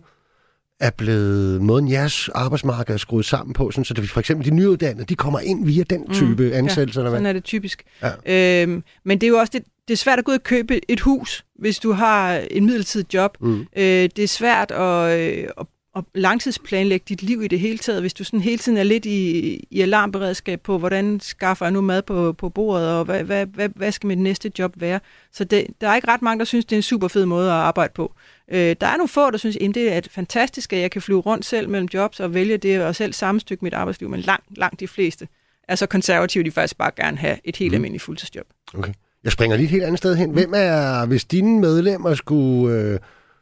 [0.84, 4.54] er blevet måden jeres arbejdsmarked er skruet sammen på, sådan, så det for eksempel de
[4.54, 7.02] nyuddannede, de kommer ind via den mm, type mm, ansættelser?
[7.02, 7.82] Ja, sådan er det typisk.
[8.26, 8.62] Ja.
[8.62, 10.90] Øhm, men det er jo også det, det er svært at gå ud og købe
[10.90, 13.36] et hus, hvis du har en midlertidig job.
[13.40, 13.60] Mm.
[13.60, 15.66] Øh, det er svært at, øh, at,
[15.96, 19.06] at langtidsplanlægge dit liv i det hele taget, hvis du sådan hele tiden er lidt
[19.06, 23.46] i, i alarmberedskab på, hvordan skaffer jeg nu mad på, på bordet, og hvad, hvad,
[23.46, 25.00] hvad, hvad skal mit næste job være.
[25.32, 27.48] Så det, der er ikke ret mange, der synes, det er en super fed måde
[27.48, 28.14] at arbejde på.
[28.50, 31.20] Øh, der er nogle få, der synes, at det er fantastisk, at jeg kan flyve
[31.20, 34.80] rundt selv mellem jobs og vælge det, og selv sammenstykke mit arbejdsliv, men langt, langt
[34.80, 35.28] de fleste
[35.68, 37.74] er så konservative, de faktisk bare gerne have et helt mm.
[37.74, 38.46] almindeligt fuldtidsjob.
[38.74, 38.92] Okay.
[39.24, 40.30] Jeg springer lige et helt andet sted hen.
[40.30, 42.98] Hvem er, hvis dine medlemmer skulle, øh,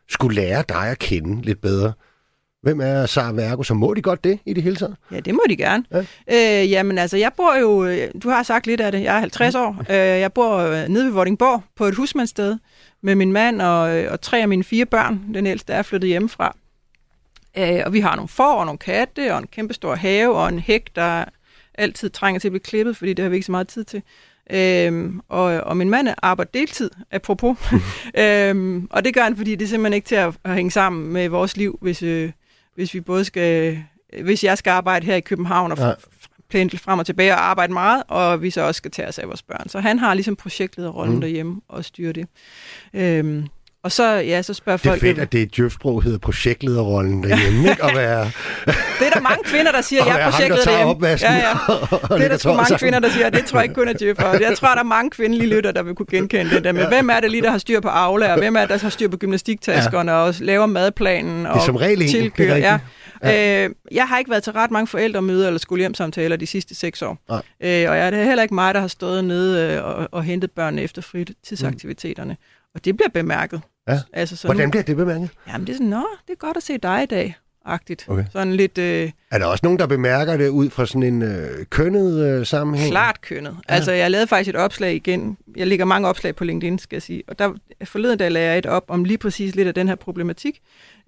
[0.08, 1.92] skulle lære dig at kende lidt bedre,
[2.62, 4.96] Hvem er Sara Vergo, så må de godt det i det hele taget?
[5.10, 5.84] Ja, det må de gerne.
[6.28, 6.62] Ja.
[6.62, 9.20] Øh, jamen altså, jeg bor jo, øh, du har sagt lidt af det, jeg er
[9.20, 9.76] 50 år.
[9.90, 12.56] Øh, jeg bor øh, nede ved Vordingborg på et husmandssted
[13.02, 15.34] med min mand og, øh, og tre af mine fire børn.
[15.34, 16.56] Den ældste er flyttet hjemmefra.
[17.58, 20.48] Øh, og vi har nogle får og nogle katte og en kæmpe stor have og
[20.48, 21.24] en hæk, der
[21.74, 24.02] altid trænger til at blive klippet, fordi det har vi ikke så meget tid til.
[24.50, 27.58] Øhm, og, og min mand arbejder deltid, apropos.
[28.18, 31.12] øhm, og det gør han, fordi det er simpelthen ikke til at, at hænge sammen
[31.12, 32.32] med vores liv, hvis, øh,
[32.74, 33.78] hvis vi både skal,
[34.22, 35.78] hvis jeg skal arbejde her i København og.
[36.52, 39.28] Pendle frem og tilbage og arbejde meget, og vi så også skal tage os af
[39.28, 39.68] vores børn.
[39.68, 41.20] Så han har ligesom projektlederrollen mm.
[41.20, 42.26] derhjemme og styrer det.
[42.94, 43.46] Øhm,
[43.84, 45.00] og så, ja, så spørger folk...
[45.00, 47.84] Det er fedt, at det er djøfsprog hedder projektlederrollen derhjemme, ikke?
[47.84, 48.24] At være...
[49.00, 51.06] det er der mange kvinder, der siger, at jeg er projektleder derhjemme.
[51.06, 51.52] Ja, ja.
[52.16, 54.38] Det er der sgu mange kvinder, der siger, det tror jeg ikke kun er djøffer.
[54.40, 57.10] Jeg tror, der er mange kvindelige lytter, der vil kunne genkende det der med, hvem
[57.10, 59.08] er det lige, der har styr på Aula, og hvem er det, der har styr
[59.08, 60.18] på gymnastiktaskerne, ja.
[60.18, 62.56] og laver madplanen, og det er som regel tilkører.
[62.56, 62.78] Ja.
[63.22, 63.64] Ja.
[63.64, 67.18] Øh, jeg har ikke været til ret mange forældremøder eller skolehjemsamtaler de sidste seks år.
[67.28, 67.42] Nej.
[67.61, 70.24] Øh, og jeg, det er heller ikke mig, der har stået nede øh, og, og
[70.24, 72.32] hentet børnene efter fritidsaktiviteterne.
[72.32, 72.70] Mm.
[72.74, 73.61] Og det bliver bemærket.
[73.88, 74.00] Ja.
[74.12, 75.30] Altså sådan, Hvordan bliver det bemærket?
[75.48, 77.37] Jamen det er sådan, nå, det er godt at se dig i dag.
[77.64, 78.04] Agtigt.
[78.08, 78.24] Okay.
[78.32, 78.78] Sådan lidt...
[78.78, 82.46] Øh, er der også nogen, der bemærker det ud fra sådan en øh, kønnet øh,
[82.46, 82.90] sammenhæng?
[82.90, 83.56] Klart kønnet.
[83.68, 83.74] Ja.
[83.74, 85.37] Altså, jeg lavede faktisk et opslag igen.
[85.56, 87.22] Jeg lægger mange opslag på LinkedIn, skal jeg sige.
[87.28, 87.52] Og der
[87.85, 90.61] forleden dag lagde jeg et op om lige præcis lidt af den her problematik.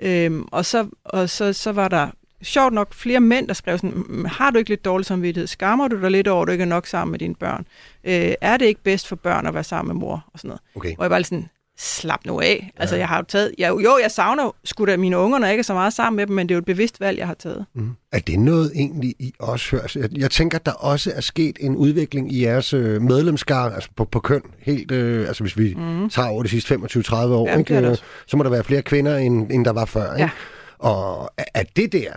[0.05, 2.11] Øhm, og så, og så, så var der
[2.43, 5.47] sjovt nok flere mænd, der skrev sådan, har du ikke lidt dårlig samvittighed?
[5.47, 7.67] Skammer du dig lidt over, at du ikke er nok sammen med dine børn?
[8.05, 10.25] Øh, er det ikke bedst for børn at være sammen med mor?
[10.33, 10.61] Og sådan noget.
[10.75, 10.95] Okay.
[10.99, 12.71] Og jeg var sådan, slap nu af.
[12.77, 12.81] Ja.
[12.81, 13.53] Altså, jeg har jo taget...
[13.59, 16.17] Jeg, jo, jeg savner sgu da mine unger, når jeg ikke er så meget sammen
[16.17, 17.67] med dem, men det er jo et bevidst valg, jeg har taget.
[17.75, 17.91] Mm.
[18.13, 19.87] Er det noget egentlig, I også hører?
[19.95, 23.91] Jeg, jeg tænker, at der også er sket en udvikling i jeres øh, medlemskar, altså
[23.97, 24.91] på, på køn, helt...
[24.91, 26.11] Øh, altså, hvis vi mm.
[26.11, 29.17] tager over de sidste 25-30 år, ja, ikke, øh, så må der være flere kvinder,
[29.17, 30.15] end, end der var før.
[30.15, 30.23] Ikke?
[30.23, 30.31] Ja.
[30.79, 32.13] Og er det der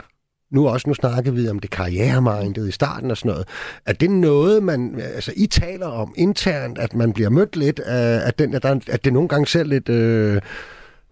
[0.51, 3.47] nu også, nu snakker vi om det karrieremindet i starten og sådan noget.
[3.85, 8.27] Er det noget, man, altså I taler om internt, at man bliver mødt lidt af,
[8.27, 10.41] at, den, at, der, at det nogle gange ser lidt øh,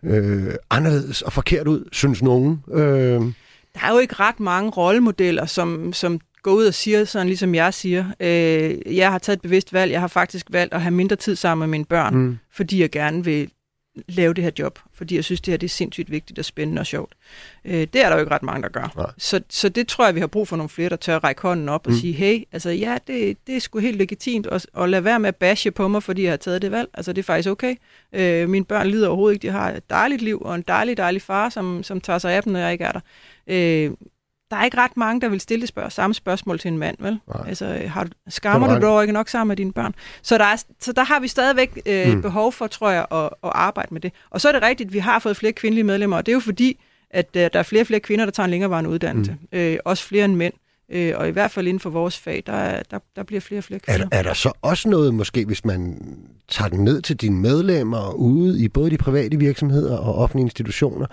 [0.03, 2.63] øh, anderledes og forkert ud, synes nogen?
[2.73, 3.21] Øh.
[3.73, 7.55] Der er jo ikke ret mange rollemodeller, som, som går ud og siger sådan, ligesom
[7.55, 8.05] jeg siger.
[8.19, 9.91] Øh, jeg har taget et bevidst valg.
[9.91, 12.37] Jeg har faktisk valgt at have mindre tid sammen med mine børn, mm.
[12.53, 13.49] fordi jeg gerne vil
[14.07, 16.79] lave det her job, fordi jeg synes, det her det er sindssygt vigtigt og spændende
[16.79, 17.13] og sjovt.
[17.65, 18.93] Øh, det er der jo ikke ret mange, der gør.
[19.17, 21.69] Så, så det tror jeg, vi har brug for nogle flere, der tør række hånden
[21.69, 21.99] op og mm.
[21.99, 25.27] sige, hey, altså ja, det, det er sgu helt legitimt, og, og lade være med
[25.27, 26.89] at bashe på mig, fordi jeg har taget det valg.
[26.93, 27.75] Altså det er faktisk okay.
[28.13, 29.47] Øh, mine børn lider overhovedet ikke.
[29.47, 32.43] De har et dejligt liv og en dejlig, dejlig far, som, som tager sig af
[32.43, 33.01] dem, når jeg ikke er der.
[33.47, 33.91] Øh,
[34.51, 37.19] der er ikke ret mange, der vil stille spørg- samme spørgsmål til en mand, vel?
[37.27, 37.47] Nej.
[37.47, 39.95] Altså, har du, skammer du dog ikke nok sammen med dine børn?
[40.21, 42.21] Så der, er, så der har vi stadigvæk øh, mm.
[42.21, 44.11] behov for, tror jeg, at, at arbejde med det.
[44.29, 46.33] Og så er det rigtigt, at vi har fået flere kvindelige medlemmer, og det er
[46.33, 46.79] jo fordi,
[47.09, 49.37] at øh, der er flere og flere kvinder, der tager en længerevarende uddannelse.
[49.51, 49.57] Mm.
[49.57, 50.53] Øh, også flere end mænd.
[50.91, 53.63] Øh, og i hvert fald inden for vores fag, der, der, der bliver flere og
[53.63, 54.07] flere kvinder.
[54.11, 56.01] Er, er der så også noget, måske hvis man
[56.47, 61.05] tager den ned til dine medlemmer ude i både de private virksomheder og offentlige institutioner,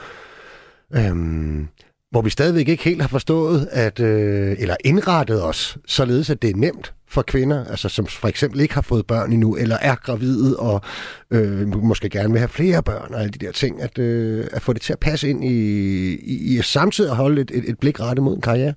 [0.95, 1.69] øhm,
[2.13, 6.51] hvor vi stadigvæk ikke helt har forstået, at, øh, eller indrettet os, således at det
[6.51, 9.95] er nemt for kvinder, altså som for eksempel ikke har fået børn endnu, eller er
[9.95, 10.81] gravide, og
[11.31, 14.63] øh, måske gerne vil have flere børn, og alle de der ting, at, øh, at
[14.63, 15.49] få det til at passe ind i,
[16.15, 18.75] i, i samtidig at holde et, et, et blik rettet mod en karriere?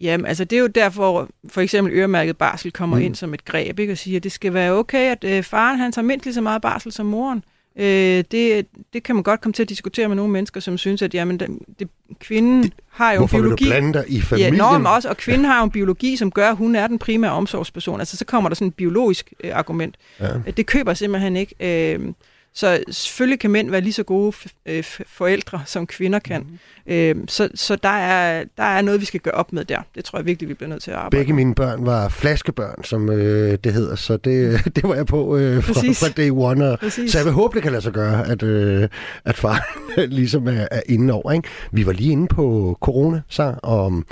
[0.00, 3.02] Jamen, altså det er jo derfor, for eksempel øremærket barsel kommer mm.
[3.02, 3.92] ind som et greb, ikke?
[3.92, 6.40] og siger, at det skal være okay, at øh, faren han tager mindst lige så
[6.40, 7.44] meget barsel som moren.
[7.78, 11.02] Øh, det, det kan man godt komme til at diskutere med nogle mennesker, som synes,
[11.02, 11.88] at jamen, det, det,
[12.20, 13.64] kvinden det, har jo Hvorfor en biologi...
[13.64, 14.54] Hvorfor vil du blande dig i familien?
[14.54, 16.98] Ja, nå, også, og kvinden har jo en biologi, som gør, at hun er den
[16.98, 18.00] primære omsorgsperson.
[18.00, 19.96] Altså, så kommer der sådan et biologisk øh, argument.
[20.20, 20.28] Ja.
[20.56, 21.54] Det køber simpelthen ikke.
[21.94, 22.00] Øh,
[22.56, 24.32] så selvfølgelig kan mænd være lige så gode
[24.66, 26.40] øh, forældre, som kvinder kan.
[26.86, 26.92] Mm.
[26.92, 29.78] Øh, så så der, er, der er noget, vi skal gøre op med der.
[29.94, 32.84] Det tror jeg virkelig, vi bliver nødt til at arbejde Begge mine børn var flaskebørn,
[32.84, 36.70] som øh, det hedder, så det, det var jeg på øh, fra, fra day one.
[36.70, 38.88] Og, så jeg vil håbe, det kan lade sig gøre, at, øh,
[39.24, 41.32] at far ligesom er, er inde over.
[41.32, 41.48] Ikke?
[41.72, 44.02] Vi var lige inde på corona, så, og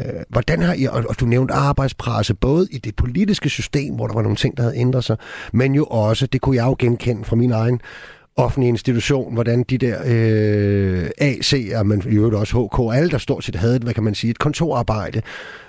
[0.00, 4.06] Øh, hvordan har I, og, og du nævnte arbejdspresse, både i det politiske system, hvor
[4.06, 5.16] der var nogle ting, der havde ændret sig,
[5.52, 7.80] men jo også, det kunne jeg jo genkende fra min egen
[8.36, 13.44] offentlig institution, hvordan de der øh, AC'er, men i øvrigt også HK, alle der stort
[13.44, 15.22] set havde, hvad kan man sige, et kontorarbejde,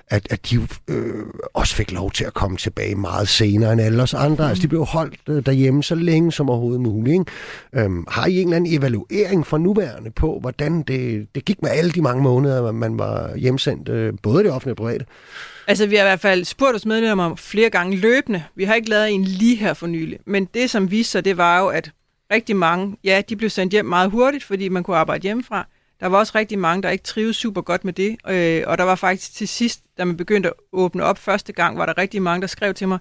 [0.10, 4.04] at, at de øh, også fik lov til at komme tilbage meget senere end alle
[4.04, 4.44] os andre.
[4.44, 4.50] Mm.
[4.50, 7.14] Altså, de blev holdt øh, derhjemme så længe som overhovedet muligt.
[7.14, 7.86] Ikke?
[7.86, 11.70] Øhm, har I en eller anden evaluering fra nuværende på, hvordan det, det gik med
[11.70, 15.06] alle de mange måneder, man var hjemsendt, øh, både det offentlige og private?
[15.68, 18.44] Altså, vi har i hvert fald spurgt os medlemmer flere gange løbende.
[18.56, 20.20] Vi har ikke lavet en lige her for nylig.
[20.26, 21.92] Men det, som viste sig, det var jo, at
[22.32, 25.68] rigtig mange, ja, de blev sendt hjem meget hurtigt, fordi man kunne arbejde hjemmefra.
[26.00, 28.84] Der var også rigtig mange, der ikke trives super godt med det, øh, og der
[28.84, 32.22] var faktisk til sidst, da man begyndte at åbne op første gang, var der rigtig
[32.22, 33.00] mange, der skrev til mig,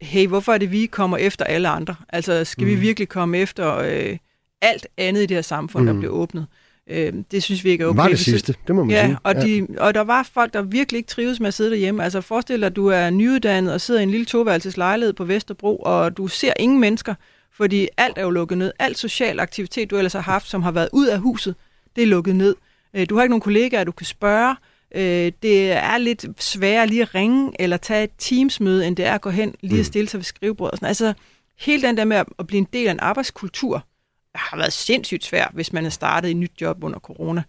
[0.00, 1.94] hey, hvorfor er det, vi kommer efter alle andre?
[2.08, 2.70] Altså, skal mm.
[2.70, 4.18] vi virkelig komme efter øh,
[4.62, 5.92] alt andet i det her samfund, mm.
[5.92, 6.46] der bliver åbnet?
[6.90, 7.96] Øh, det synes vi ikke er okay.
[7.96, 9.18] Var det sidste, det må man ja, sige.
[9.22, 12.04] Og, de, og der var folk, der virkelig ikke trives med at sidde derhjemme.
[12.04, 15.76] Altså forestil dig, at du er nyuddannet og sidder i en lille toværelseslejlighed på Vesterbro,
[15.76, 17.14] og du ser ingen mennesker,
[17.52, 18.72] fordi alt er jo lukket ned.
[18.78, 21.54] Alt social aktivitet, du ellers har haft, som har været ud af huset,
[21.96, 22.56] det er lukket ned.
[22.94, 24.56] Øh, du har ikke nogen kollegaer, du kan spørge.
[24.94, 29.14] Øh, det er lidt sværere lige at ringe eller tage et teamsmøde, end det er
[29.14, 29.84] at gå hen lige at mm.
[29.84, 30.82] stille sig ved skrivebordet.
[30.82, 31.14] Altså,
[31.58, 33.86] hele den der med at blive en del af en arbejdskultur,
[34.34, 37.42] har været sindssygt svært, hvis man er startet i et nyt job under corona.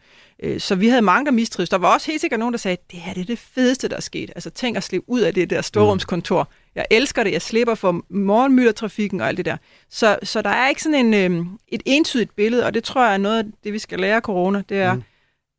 [0.44, 1.70] Øh, så vi havde mange, der mistrives.
[1.70, 3.96] Der var også helt sikkert nogen, der sagde, det her det er det fedeste, der
[3.96, 4.32] er sket.
[4.36, 6.50] Altså tænk at slippe ud af det der storrumskontor.
[6.76, 9.58] Jeg elsker det, jeg slipper for morgenmyldertrafikken og alt det der.
[9.90, 13.14] Så, så der er ikke sådan en, øh, et entydigt billede, og det tror jeg
[13.14, 15.04] er noget af det, vi skal lære af corona, det er, mm.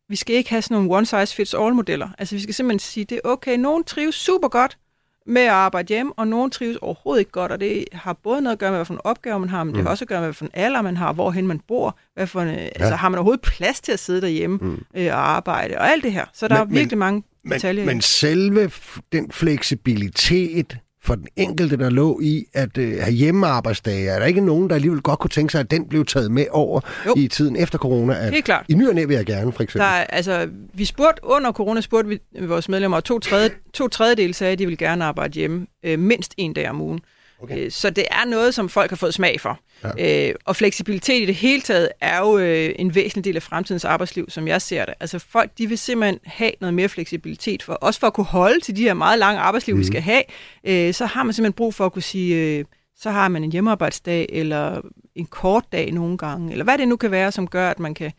[0.09, 2.09] vi skal ikke have sådan nogle one-size-fits-all-modeller.
[2.19, 4.79] Altså vi skal simpelthen sige, det er okay, nogen trives super godt
[5.27, 8.53] med at arbejde hjem, og nogen trives overhovedet ikke godt, og det har både noget
[8.53, 9.75] at gøre med, hvad for en opgave man har, men mm.
[9.75, 11.99] det har også at gøre med, hvad for en alder man har, hvorhen man bor,
[12.15, 12.55] hvad for en, ja.
[12.55, 14.85] altså har man overhovedet plads til at sidde derhjemme mm.
[14.95, 16.25] øh, og arbejde, og alt det her.
[16.35, 17.85] Så der men, er virkelig mange detaljer.
[17.85, 18.71] Men, men selve
[19.13, 24.09] den fleksibilitet, for den enkelte, der lå i at øh, have hjemmearbejdsdage?
[24.09, 26.47] Er der ikke nogen, der alligevel godt kunne tænke sig, at den blev taget med
[26.51, 27.15] over jo.
[27.17, 28.15] i tiden efter corona?
[28.15, 28.65] At Helt klart.
[28.69, 29.81] I ny og næ vil jeg gerne, for eksempel.
[29.81, 33.89] Der er, altså, vi spurgte under corona, spurgte vi vores medlemmer, og to, tredje, to
[33.89, 37.01] tredjedel sagde, at de ville gerne arbejde hjemme øh, mindst en dag om ugen.
[37.43, 37.65] Okay.
[37.65, 39.61] Øh, så det er noget, som folk har fået smag for.
[39.99, 40.29] Ja.
[40.29, 43.85] Øh, og fleksibilitet i det hele taget er jo øh, en væsentlig del af fremtidens
[43.85, 44.95] arbejdsliv, som jeg ser det.
[45.01, 48.61] Altså folk, de vil simpelthen have noget mere fleksibilitet, for, også for at kunne holde
[48.61, 49.79] til de her meget lange arbejdsliv, mm.
[49.79, 49.93] vi mhm.
[49.93, 50.23] skal have.
[50.65, 52.65] Øh, så har man simpelthen brug for at kunne sige, øh,
[52.97, 54.81] så har man en hjemmearbejdsdag, eller
[55.15, 57.95] en kort dag nogle gange, eller hvad det nu kan være, som gør, at man
[57.95, 58.13] kan,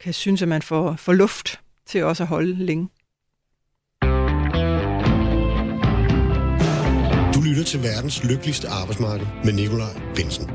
[0.00, 2.88] kan synes, at man får, får luft til også at holde længe.
[7.54, 10.50] Lytter til verdens lykkeligste arbejdsmarked med Nikolaj Bensen.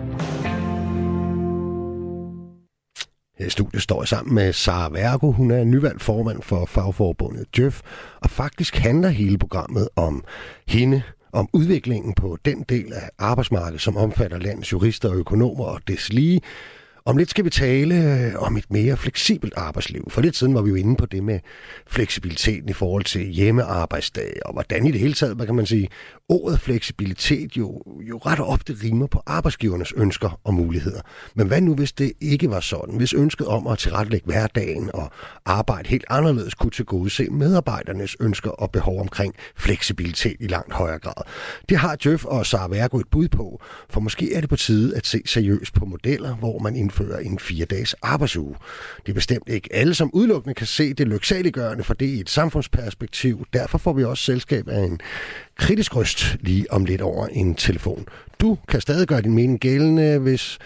[3.37, 5.31] Her i studiet står jeg sammen med Sara Vergo.
[5.31, 7.81] Hun er nyvalgt formand for fagforbundet Djøf,
[8.21, 10.23] og faktisk handler hele programmet om
[10.67, 11.01] hende,
[11.33, 16.41] om udviklingen på den del af arbejdsmarkedet, som omfatter landets jurister og økonomer og deslige,
[17.05, 20.07] om lidt skal vi tale øh, om et mere fleksibelt arbejdsliv.
[20.09, 21.39] For lidt siden var vi jo inde på det med
[21.87, 25.89] fleksibiliteten i forhold til hjemmearbejdsdag, og hvordan i det hele taget, hvad kan man sige,
[26.29, 31.01] ordet fleksibilitet jo, jo ret ofte rimer på arbejdsgivernes ønsker og muligheder.
[31.35, 32.95] Men hvad nu, hvis det ikke var sådan?
[32.95, 35.11] Hvis ønsket om at tilrettelægge hverdagen og
[35.45, 41.23] arbejde helt anderledes kunne tilgodese medarbejdernes ønsker og behov omkring fleksibilitet i langt højere grad.
[41.69, 44.97] Det har Jeff og Sara Vergo et bud på, for måske er det på tide
[44.97, 48.55] at se seriøst på modeller, hvor man indfører en fire-dages arbejdsuge.
[49.05, 52.29] Det er bestemt ikke alle, som udelukkende kan se det lyksaliggørende for det i et
[52.29, 53.45] samfundsperspektiv.
[53.53, 54.99] Derfor får vi også selskab af en
[55.59, 58.05] kritisk røst lige om lidt over en telefon.
[58.41, 60.59] Du kan stadig gøre din mening gældende, hvis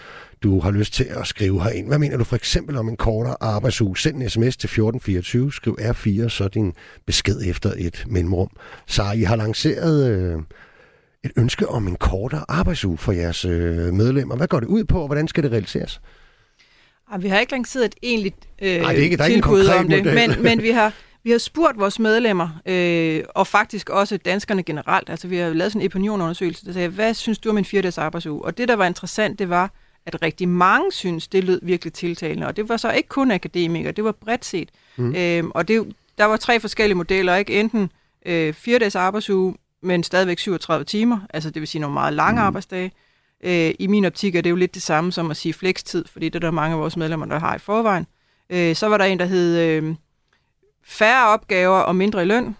[0.43, 1.87] du har lyst til at skrive herind.
[1.87, 3.97] Hvad mener du for eksempel om en kortere arbejdsuge?
[3.97, 6.73] Send en sms til 1424, skriv R4, så din
[7.05, 8.49] besked efter et mellemrum.
[8.87, 10.39] Så I har lanceret øh,
[11.23, 14.35] et ønske om en kortere arbejdsuge for jeres øh, medlemmer.
[14.35, 16.01] Hvad går det ud på, og hvordan skal det realiseres?
[17.19, 19.47] Vi har ikke lanceret et egentligt øh, Ej, det er ikke, der er ikke
[19.79, 24.17] om det, men, men vi har vi har spurgt vores medlemmer, øh, og faktisk også
[24.17, 27.57] danskerne generelt, altså vi har lavet sådan en opinionundersøgelse, der sagde, hvad synes du om
[27.57, 28.45] en fire-dages arbejdsuge?
[28.45, 29.71] Og det, der var interessant, det var,
[30.05, 32.47] at rigtig mange synes, det lød virkelig tiltalende.
[32.47, 34.69] Og det var så ikke kun akademikere, det var bredt set.
[34.95, 35.15] Mm.
[35.15, 37.59] Øh, og det, der var tre forskellige modeller, ikke?
[37.59, 37.89] Enten
[38.25, 42.45] øh, fire-dages arbejdsuge, men stadigvæk 37 timer, altså det vil sige nogle meget lange mm.
[42.45, 42.91] arbejdsdage.
[43.43, 46.29] Øh, I min optik er det jo lidt det samme som at sige flekstid, fordi
[46.29, 48.07] det er der mange af vores medlemmer, der har i forvejen.
[48.49, 49.59] Øh, så var der en, der hed...
[49.59, 49.95] Øh,
[50.83, 52.55] færre opgaver og mindre i løn.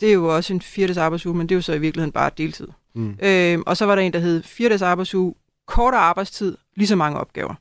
[0.00, 2.30] Det er jo også en fire arbejdsuge, men det er jo så i virkeligheden bare
[2.38, 2.68] deltid.
[2.94, 3.18] Mm.
[3.22, 5.34] Øh, og så var der en, der hed fire arbejdsuge,
[5.66, 7.54] kortere arbejdstid, lige så mange opgaver.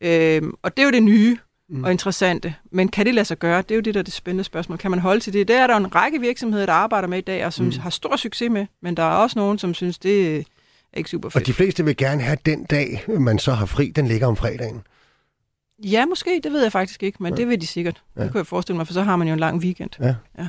[0.00, 1.38] Øh, og det er jo det nye.
[1.72, 1.84] mm.
[1.84, 2.54] og interessante.
[2.70, 3.62] Men kan det lade sig gøre?
[3.62, 4.78] Det er jo det, der er det spændende spørgsmål.
[4.78, 5.48] Kan man holde til det?
[5.48, 7.72] Der er der en række virksomheder, der arbejder med i dag, og som mm.
[7.80, 10.42] har stor succes med, men der er også nogen, som synes, det er
[10.96, 11.42] ikke super fedt.
[11.42, 14.36] Og de fleste vil gerne have den dag, man så har fri, den ligger om
[14.36, 14.82] fredagen.
[15.84, 16.40] Ja, måske.
[16.44, 17.36] Det ved jeg faktisk ikke, men ja.
[17.36, 18.02] det vil de sikkert.
[18.16, 18.22] Ja.
[18.22, 19.90] Det kunne jeg forestille mig, for så har man jo en lang weekend.
[20.00, 20.14] Ja.
[20.38, 20.48] ja.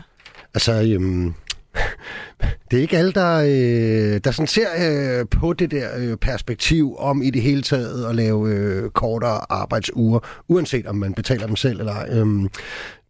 [0.53, 1.33] Altså, øhm,
[2.71, 6.95] det er ikke alle, der, øh, der sådan ser øh, på det der øh, perspektiv
[6.97, 11.55] om i det hele taget at lave øh, kortere arbejdsuger, uanset om man betaler dem
[11.55, 12.07] selv eller ej.
[12.11, 12.49] Øhm,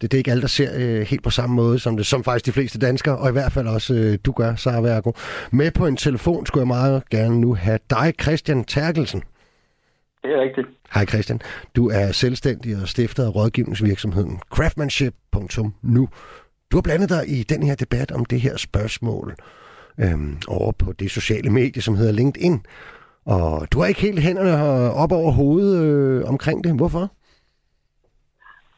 [0.01, 2.23] det, det er ikke alle, der ser øh, helt på samme måde som det, som
[2.23, 5.11] faktisk de fleste danskere, og i hvert fald også øh, du gør, Sara Vergo.
[5.51, 9.23] Med på en telefon skulle jeg meget gerne nu have dig, Christian Terkelsen.
[10.23, 10.67] Det er rigtigt.
[10.93, 11.41] Hej Christian.
[11.75, 16.09] Du er selvstændig og stifter af rådgivningsvirksomheden craftsmanship.nu.
[16.71, 19.35] Du har blandet dig i den her debat om det her spørgsmål
[19.99, 22.65] øhm, over på det sociale medie, som hedder LinkedIn.
[23.25, 26.75] Og du har ikke helt hænderne op over hovedet øh, omkring det.
[26.75, 27.11] Hvorfor?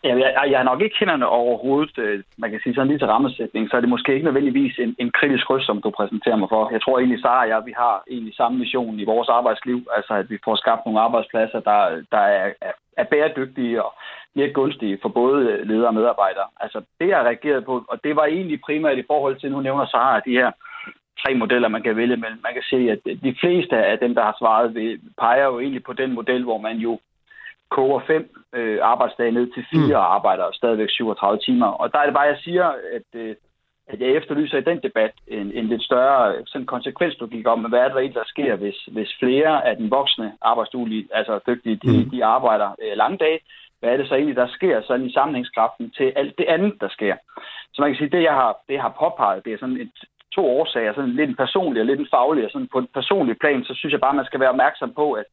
[0.05, 1.97] Ja, jeg, jeg har nok ikke hænderne overhovedet.
[1.97, 4.95] Øh, man kan sige sådan lige til rammesætning, så er det måske ikke nødvendigvis en,
[4.99, 6.69] en kritisk røst, som du præsenterer mig for.
[6.71, 9.79] Jeg tror egentlig, Sara og jeg, vi har egentlig samme mission i vores arbejdsliv.
[9.97, 11.79] Altså, at vi får skabt nogle arbejdspladser, der,
[12.11, 12.51] der er,
[12.97, 13.93] er, bæredygtige og
[14.35, 16.47] mere gunstige for både ledere og medarbejdere.
[16.59, 19.85] Altså det, jeg reageret på, og det var egentlig primært i forhold til, nu nævner
[19.85, 20.51] Sara, de her
[21.21, 24.23] tre modeller, man kan vælge men Man kan se, at de fleste af dem, der
[24.23, 26.99] har svaret, peger jo egentlig på den model, hvor man jo
[27.77, 28.23] koger fem
[28.57, 30.01] øh, arbejdsdage ned til fire mm.
[30.01, 31.67] og arbejder stadigvæk 37 timer.
[31.81, 32.65] Og der er det bare, jeg siger,
[32.97, 33.35] at, øh,
[33.87, 37.87] at jeg efterlyser i den debat en, en lidt større sådan konsekvenslogik om, hvad er
[37.87, 42.09] det egentlig, der sker, hvis, hvis flere af den voksne arbejdsduelige, altså dygtige, de, mm.
[42.09, 43.39] de arbejder øh, lange dage,
[43.79, 46.89] hvad er det så egentlig, der sker sådan i sammenhængskraften til alt det andet, der
[46.89, 47.15] sker.
[47.73, 49.91] Så man kan sige, det jeg har, det jeg har påpeget, det er sådan et,
[50.35, 53.35] to årsager, sådan lidt en personlig og lidt en faglig, og sådan på en personlig
[53.39, 55.27] plan, så synes jeg bare, man skal være opmærksom på, at,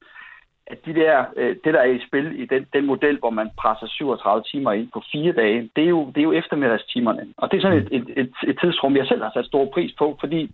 [0.66, 3.50] at de der, øh, det, der er i spil i den, den model, hvor man
[3.58, 7.26] presser 37 timer ind på fire dage, det er jo, det er jo eftermiddagstimerne.
[7.36, 9.92] Og det er sådan et, et, et, et tidsrum, jeg selv har sat stor pris
[9.98, 10.50] på, fordi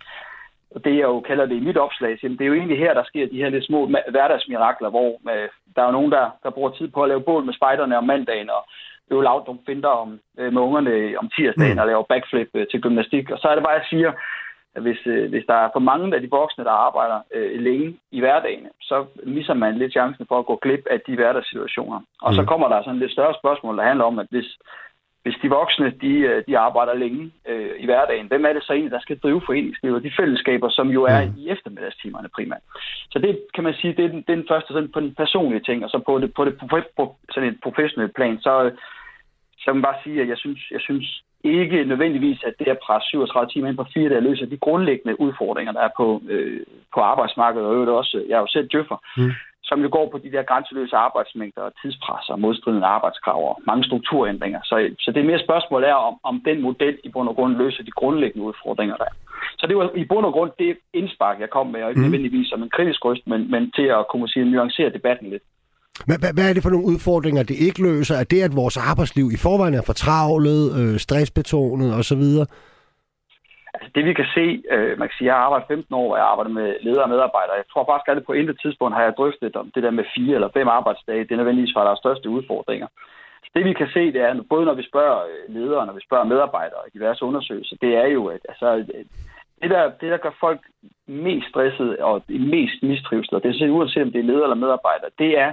[0.85, 3.27] det jeg jo kalder det i mit opslag, det er jo egentlig her, der sker
[3.27, 6.89] de her lidt små hverdagsmirakler, hvor øh, der er jo nogen, der, der bruger tid
[6.89, 8.69] på at lave bål med spejderne om mandagen, og
[9.11, 11.79] øve lavdom finder om, øh, med ungerne om tirsdagen mm.
[11.79, 13.31] og lave backflip øh, til gymnastik.
[13.31, 14.13] Og så er det bare, jeg siger,
[14.81, 18.21] hvis, øh, hvis der er for mange af de voksne, der arbejder øh, længe i
[18.21, 22.01] hverdagen, så misser man lidt chancen for at gå glip af de hverdagssituationer.
[22.23, 22.37] Og mm.
[22.37, 24.49] så kommer der sådan et lidt større spørgsmål, der handler om, at hvis,
[25.23, 28.73] hvis de voksne de, øh, de arbejder længe øh, i hverdagen, hvem er det så
[28.73, 31.33] egentlig, der skal drive foreningslivet og de fællesskaber, som jo er mm.
[31.39, 32.65] i eftermiddagstimerne primært.
[33.11, 35.15] Så det kan man sige, det er den, det er den første sådan, på den
[35.15, 38.71] personlige ting, og så på det, på det på, på sådan et professionelt plan, så,
[39.59, 42.79] så kan man bare sige, at jeg synes, jeg synes ikke nødvendigvis, at det at
[42.87, 46.61] presse 37 timer ind på fire dage løser de grundlæggende udfordringer, der er på, øh,
[46.95, 49.33] på arbejdsmarkedet, og øvrigt også, jeg er jo selv djøffer, mm
[49.69, 53.85] som jo går på de der grænseløse arbejdsmængder og tidspres og modstridende arbejdskrav og mange
[53.85, 54.61] strukturændringer.
[54.65, 57.57] Så, så det er mere spørgsmål er, om, om den model i bund og grund
[57.63, 59.17] løser de grundlæggende udfordringer, der er.
[59.59, 62.07] Så det var i bund og grund det indspark, jeg kom med, og ikke mm.
[62.07, 65.43] nødvendigvis som en kritisk røst, men, men til at kunne sige, nuancere debatten lidt.
[66.07, 68.15] Hvad, hvad er det for nogle udfordringer, det ikke løser?
[68.15, 72.25] Er det, at vores arbejdsliv i forvejen er for travlet, øh, stressbetonet osv.?
[73.75, 76.19] Altså det vi kan se, øh, man kan sige, jeg har arbejdet 15 år, og
[76.19, 77.61] jeg arbejder med ledere og medarbejdere.
[77.63, 80.35] Jeg tror faktisk aldrig på intet tidspunkt har jeg drøftet om det der med fire
[80.35, 81.25] eller fem arbejdsdage.
[81.25, 82.89] Det er nødvendigvis for, at der er største udfordringer.
[83.55, 86.31] Det vi kan se, det er, både når vi spørger øh, ledere når vi spørger
[86.33, 89.05] medarbejdere i diverse undersøgelser, det er jo, at altså, øh,
[89.63, 90.61] det, der, det, der gør folk
[91.07, 95.11] mest stresset og mest mistrivsel, og det er uanset om det er ledere eller medarbejdere,
[95.19, 95.53] det er,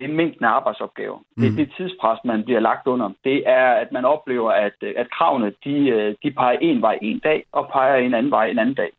[0.00, 1.18] det er mængden af arbejdsopgaver.
[1.18, 1.42] Mm.
[1.42, 3.08] Det er det tidspres, man bliver lagt under.
[3.24, 7.44] Det er, at man oplever, at, at kravene de, de peger en vej en dag,
[7.52, 8.90] og peger en anden vej en anden dag.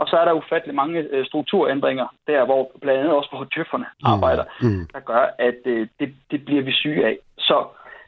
[0.00, 3.86] Og så er der ufattelig mange øh, strukturændringer, der hvor blandt andet også hvor tøfferne
[3.90, 4.12] mm.
[4.12, 4.86] arbejder, mm.
[4.94, 7.16] der gør, at øh, det, det bliver vi syge af.
[7.38, 7.64] Så,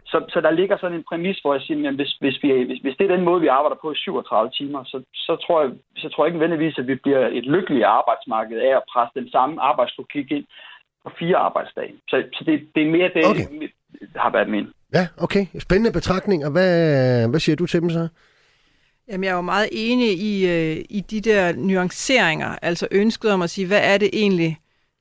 [0.06, 2.80] så, så der ligger sådan en præmis, hvor jeg siger, at hvis, hvis, vi, hvis,
[2.84, 5.70] hvis det er den måde, vi arbejder på i 37 timer, så, så, tror, jeg,
[5.96, 9.30] så tror jeg ikke nødvendigvis, at vi bliver et lykkeligt arbejdsmarked af at presse den
[9.30, 10.46] samme arbejdslogik ind
[11.04, 11.92] på fire arbejdsdage.
[12.08, 13.46] Så, så det, det er mere det, okay.
[14.16, 14.66] har været min.
[14.94, 15.46] Ja, okay.
[15.58, 16.44] Spændende betragtning.
[16.44, 18.08] Og hvad, hvad siger du til dem så?
[19.08, 23.42] Jamen, jeg er jo meget enig i, øh, i de der nuanceringer, altså ønsket om
[23.42, 24.58] at sige, hvad er det egentlig,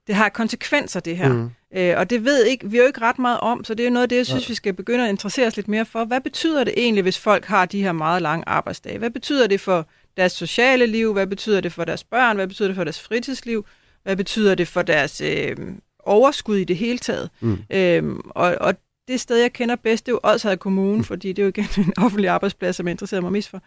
[0.08, 1.34] det har konsekvenser, det her.
[1.34, 1.50] Mm.
[1.76, 3.88] Øh, og det ved ikke, vi er jo ikke ret meget om, så det er
[3.88, 4.52] jo noget af det, jeg synes, ja.
[4.52, 6.06] vi skal begynde at interessere os lidt mere for.
[6.06, 8.98] Hvad betyder det egentlig, hvis folk har de her meget lange arbejdsdage?
[8.98, 11.14] Hvad betyder det for deres sociale liv?
[11.14, 12.36] Hvad betyder det for deres børn?
[12.36, 13.66] Hvad betyder det for deres fritidsliv?
[14.04, 15.58] Hvad betyder det for deres øh,
[16.06, 17.30] overskud i det hele taget.
[17.40, 17.58] Mm.
[17.70, 18.76] Øhm, og, og
[19.08, 21.04] det sted, jeg kender bedst, det er jo Odsherred Kommune, mm.
[21.04, 23.62] fordi det er jo igen en offentlig arbejdsplads, som jeg interesserer mig mest for.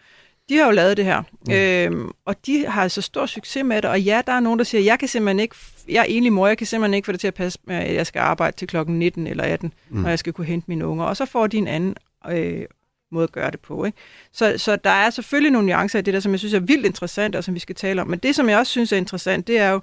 [0.49, 1.53] de har jo lavet det her, mm.
[1.53, 4.65] øhm, og de har så stor succes med det, og ja, der er nogen, der
[4.65, 5.55] siger, jeg kan simpelthen ikke,
[5.89, 7.95] jeg er egentlig mor, jeg kan simpelthen ikke få det til at passe med, at
[7.95, 10.01] jeg skal arbejde til klokken 19 eller 18, mm.
[10.01, 11.95] når jeg skal kunne hente mine unger, og så får de en anden
[12.29, 12.65] øh,
[13.11, 13.85] måde at gøre det på.
[13.85, 13.97] Ikke?
[14.31, 16.85] Så, så der er selvfølgelig nogle nuancer i det der, som jeg synes er vildt
[16.85, 19.47] interessant, og som vi skal tale om, men det, som jeg også synes er interessant,
[19.47, 19.81] det er jo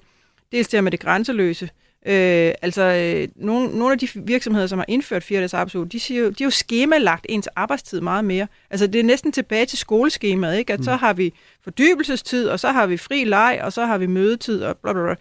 [0.53, 1.71] dels det her med det grænseløse,
[2.07, 6.01] Øh, altså, øh, nogle, nogle af de virksomheder, som har indført fire dages arbejdsuge, de,
[6.01, 8.47] siger jo, de har jo skemalagt ens arbejdstid meget mere.
[8.71, 10.73] Altså, det er næsten tilbage til skoleskemaet, ikke?
[10.73, 10.85] At mm.
[10.85, 11.35] så har vi
[11.65, 15.03] fordybelsestid, og så har vi fri leg, og så har vi mødetid, og bla bla
[15.03, 15.15] bla.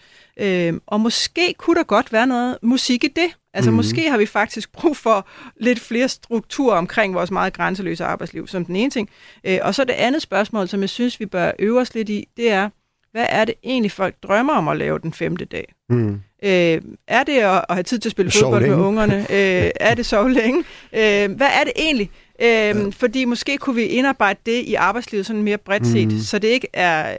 [0.46, 3.38] Øh, og måske kunne der godt være noget musik i det.
[3.54, 3.78] Altså, mm.
[3.78, 5.28] måske har vi faktisk brug for
[5.60, 9.10] lidt flere strukturer omkring vores meget grænseløse arbejdsliv, som den ene ting.
[9.44, 12.28] Øh, og så det andet spørgsmål, som jeg synes, vi bør øve os lidt i,
[12.38, 12.70] det er,
[13.12, 15.74] hvad er det egentlig, folk drømmer om at lave den femte dag?
[15.90, 16.22] Mm.
[16.44, 19.20] Øh, er det at, at have tid til at spille fodbold med ungerne?
[19.20, 20.60] Øh, er det så længe?
[20.94, 22.12] Øh, hvad er det egentlig?
[22.42, 22.74] Øh, ja.
[22.92, 26.20] Fordi måske kunne vi indarbejde det i arbejdslivet sådan mere bredt set, mm.
[26.20, 27.18] så det ikke er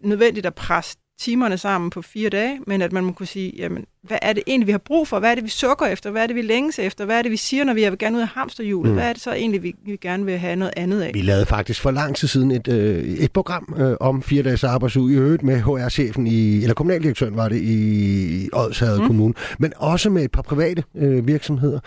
[0.00, 3.84] nødvendigt at presse timerne sammen på fire dage, men at man må kunne sige, jamen,
[4.02, 5.18] hvad er det egentlig, vi har brug for?
[5.18, 6.10] Hvad er det, vi sukker efter?
[6.10, 7.04] Hvad er det, vi længes efter?
[7.04, 8.90] Hvad er det, vi siger, når vi er gerne ud af hamsterhjulet?
[8.90, 8.96] Mm.
[8.96, 11.10] Hvad er det så egentlig, vi, vi gerne vil have noget andet af?
[11.14, 14.64] Vi lavede faktisk for lang tid siden et, øh, et program øh, om fire dages
[14.64, 19.06] arbejdsuge i øvrigt med HR-chefen i, eller kommunaldirektøren var det i Odshavet mm.
[19.06, 21.80] Kommune, men også med et par private øh, virksomheder,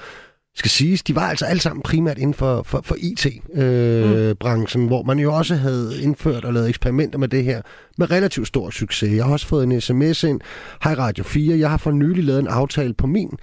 [0.56, 4.88] skal siges, de var altså alle sammen primært inden for, for, for IT-branchen, øh, mm.
[4.88, 7.62] hvor man jo også havde indført og lavet eksperimenter med det her
[7.98, 9.16] med relativt stor succes.
[9.16, 10.42] Jeg har også fået en sms ind.
[10.84, 13.38] Hej Radio 4, jeg har for nylig lavet en aftale på min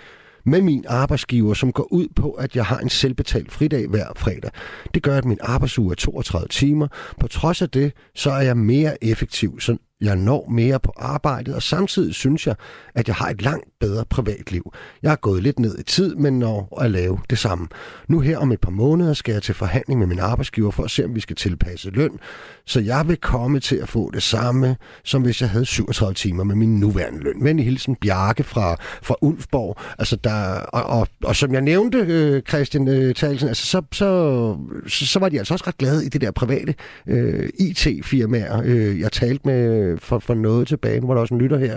[0.44, 4.50] med min arbejdsgiver, som går ud på, at jeg har en selvbetalt fridag hver fredag.
[4.94, 6.88] Det gør, at min arbejdsuge er 32 timer.
[7.20, 11.55] På trods af det, så er jeg mere effektiv, så jeg når mere på arbejdet,
[11.55, 12.55] og samtidig synes jeg,
[12.94, 14.72] at jeg har et langt bedre privatliv.
[15.03, 17.68] Jeg har gået lidt ned i tid, men når at lave det samme.
[18.09, 20.90] Nu her om et par måneder skal jeg til forhandling med min arbejdsgiver for at
[20.90, 22.18] se, om vi skal tilpasse løn,
[22.66, 26.44] så jeg vil komme til at få det samme, som hvis jeg havde 37 timer
[26.44, 27.42] med min nuværende løn.
[27.42, 31.98] Men i hilsen Bjarke fra, fra Ulfborg, altså der, og, og, og som jeg nævnte,
[31.98, 36.07] øh, Christian øh, Talsen, altså så, så, så, så var de altså også ret glade
[36.07, 36.74] i det der private
[37.07, 41.01] øh, IT-firmaer, øh, jeg talte med Øh, for, for noget tilbage.
[41.01, 41.76] Nu var der også en lytter her.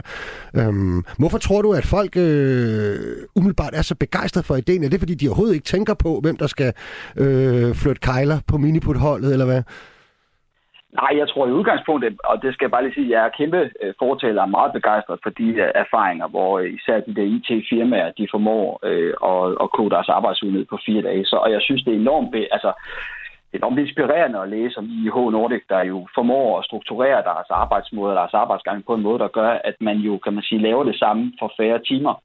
[0.59, 2.95] Øhm, hvorfor tror du, at folk øh,
[3.35, 4.83] umiddelbart er så begejstrede for ideen?
[4.83, 6.73] Er det, fordi de overhovedet ikke tænker på, hvem der skal
[7.23, 9.63] øh, flytte kejler på miniputholdet, eller hvad?
[11.01, 13.37] Nej, jeg tror i udgangspunktet, og det skal jeg bare lige sige, at jeg er
[13.37, 18.11] kæmpe øh, fortaler og meget begejstret for de øh, erfaringer, hvor især de der IT-firmaer,
[18.17, 21.25] de formår øh, at, at kode deres arbejdsud ned på fire dage.
[21.25, 22.71] Så, og jeg synes, det er enormt, altså
[23.55, 28.33] enormt inspirerende at læse om IH Nordic, der jo formår at strukturere deres arbejdsmåde, deres
[28.33, 31.33] arbejdsgang på en måde, der gør, at man jo, kan man sige, laver det samme
[31.39, 32.15] for færre timer.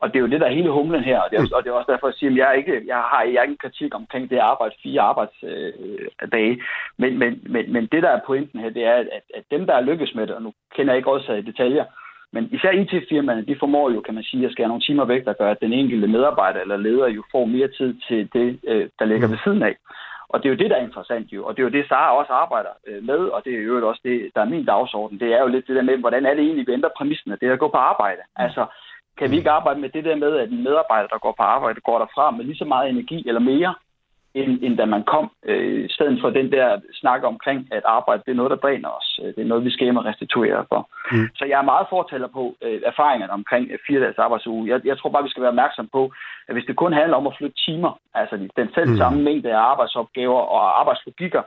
[0.00, 1.70] Og det er jo det, der er hele humlen her, og det er, og det
[1.70, 3.94] er også derfor, at jeg siger, at jeg, ikke, jeg har jeg ikke en kritik
[3.94, 6.54] omkring det arbejde, fire arbejdsdage.
[6.54, 6.58] Øh,
[6.98, 9.74] men, men, men, men det, der er pointen her, det er, at, at dem, der
[9.74, 11.84] er lykkes med det, og nu kender jeg ikke også i detaljer,
[12.32, 15.32] men især IT-firmaerne, de formår jo, kan man sige, at skære nogle timer væk, der
[15.32, 19.04] gør, at den enkelte medarbejder eller leder jo får mere tid til det, øh, der
[19.04, 19.76] ligger ved siden af.
[20.32, 22.18] Og det er jo det, der er interessant jo, og det er jo det, Sara
[22.20, 25.20] også arbejder øh, med, og det er jo også det, der er min dagsorden.
[25.20, 27.38] Det er jo lidt det der med, hvordan er det egentlig, vi ændrer præmissen af
[27.38, 28.22] det at gå på arbejde.
[28.26, 28.44] Mm.
[28.44, 28.66] Altså,
[29.18, 31.80] kan vi ikke arbejde med det der med, at en medarbejder, der går på arbejde,
[31.80, 33.74] går derfra med lige så meget energi eller mere,
[34.34, 35.30] end, end da man kom.
[35.44, 38.88] Øh, I stedet for den der snak omkring, at arbejde det er noget, der dræner
[38.88, 39.20] os.
[39.22, 40.90] Øh, det er noget, vi skal hjem og restituere for.
[41.12, 41.28] Mm.
[41.34, 44.68] Så jeg er meget fortæller på øh, erfaringerne omkring øh, fire dages arbejdsuge.
[44.68, 46.12] Jeg, jeg tror bare, vi skal være opmærksom på,
[46.48, 48.96] at hvis det kun handler om at flytte timer, altså den selv mm.
[48.96, 49.24] samme mm.
[49.24, 51.42] mængde af arbejdsopgaver og arbejdslogikker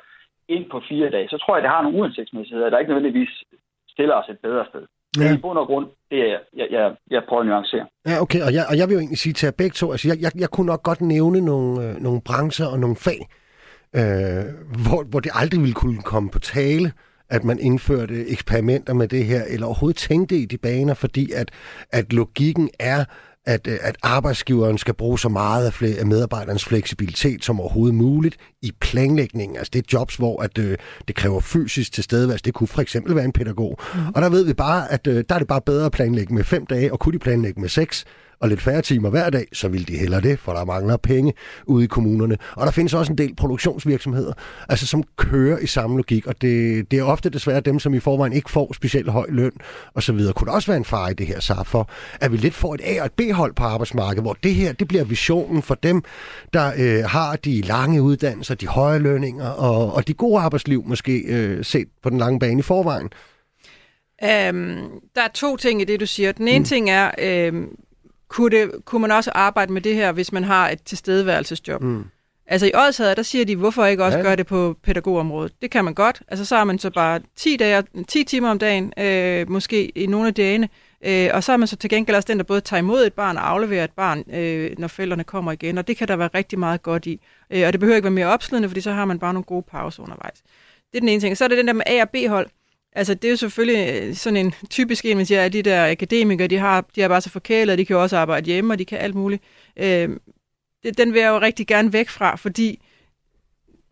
[0.47, 3.43] ind på fire dage, så tror jeg, det har nogle uhensigtsmæssigheder, der ikke nødvendigvis
[3.89, 4.85] stiller os et bedre sted.
[5.17, 5.23] Ja.
[5.23, 7.85] Men i bund og grund, det er jeg, jeg, jeg prøver at nuancere.
[8.07, 10.07] Ja, okay, og jeg, og jeg vil jo egentlig sige til jer begge to, altså
[10.07, 13.27] jeg, jeg, jeg kunne nok godt nævne nogle, øh, nogle brancher og nogle fag,
[13.95, 14.45] øh,
[14.85, 16.91] hvor, hvor det aldrig ville kunne komme på tale,
[17.29, 21.51] at man indførte eksperimenter med det her, eller overhovedet tænkte i de baner, fordi at,
[21.91, 23.05] at logikken er,
[23.45, 28.37] at, øh, at arbejdsgiveren skal bruge så meget af, af medarbejderens fleksibilitet som overhovedet muligt
[28.61, 29.57] i planlægningen.
[29.57, 30.77] Altså det er jobs, hvor at, øh,
[31.07, 32.43] det kræver fysisk tilstedeværelse.
[32.43, 33.79] Det kunne for eksempel være en pædagog.
[33.93, 33.99] Mm.
[34.15, 36.43] Og der ved vi bare, at øh, der er det bare bedre at planlægge med
[36.43, 38.05] fem dage, og kunne de planlægge med seks,
[38.43, 41.33] og lidt færre timer hver dag, så vil de hellere det, for der mangler penge
[41.65, 42.37] ude i kommunerne.
[42.55, 44.33] Og der findes også en del produktionsvirksomheder,
[44.69, 47.99] altså som kører i samme logik, og det, det er ofte desværre dem, som i
[47.99, 49.51] forvejen ikke får specielt høj løn
[49.93, 50.33] og så videre.
[50.33, 51.89] Kunne der også være en far i det her, så for
[52.21, 54.87] at vi lidt får et A- og et B-hold på arbejdsmarkedet, hvor det her, det
[54.87, 56.03] bliver visionen for dem,
[56.53, 61.19] der øh, har de lange uddannelser, de høje lønninger og, og de gode arbejdsliv måske
[61.19, 63.09] øh, set på den lange bane i forvejen.
[64.23, 66.31] Um, der er to ting i det, du siger.
[66.31, 66.65] Den ene mm.
[66.65, 67.69] ting er, um,
[68.33, 71.81] kunne, det, kunne man også arbejde med det her, hvis man har et tilstedeværelsesjob?
[71.81, 72.05] Mm.
[72.47, 74.23] Altså i Odshavet, der siger de, hvorfor ikke også ja.
[74.23, 75.61] gøre det på pædagogområdet?
[75.61, 76.21] Det kan man godt.
[76.27, 80.05] Altså så har man så bare 10, dage, 10 timer om dagen, øh, måske i
[80.05, 80.69] nogle af dagene,
[81.05, 83.13] øh, og så er man så til gengæld også den, der både tager imod et
[83.13, 86.29] barn og afleverer et barn, øh, når forældrene kommer igen, og det kan der være
[86.35, 87.21] rigtig meget godt i.
[87.51, 89.65] Øh, og det behøver ikke være mere opslidende, fordi så har man bare nogle gode
[89.71, 90.41] pauser undervejs.
[90.91, 91.37] Det er den ene ting.
[91.37, 92.47] Så er det den der med A- og B-hold.
[92.95, 95.91] Altså, det er jo selvfølgelig øh, sådan en typisk en, man siger, at de der
[95.91, 98.79] akademikere, de, har, de er bare så forkælet, de kan jo også arbejde hjemme, og
[98.79, 99.43] de kan alt muligt.
[99.77, 100.09] Øh,
[100.97, 102.79] den vil jeg jo rigtig gerne væk fra, fordi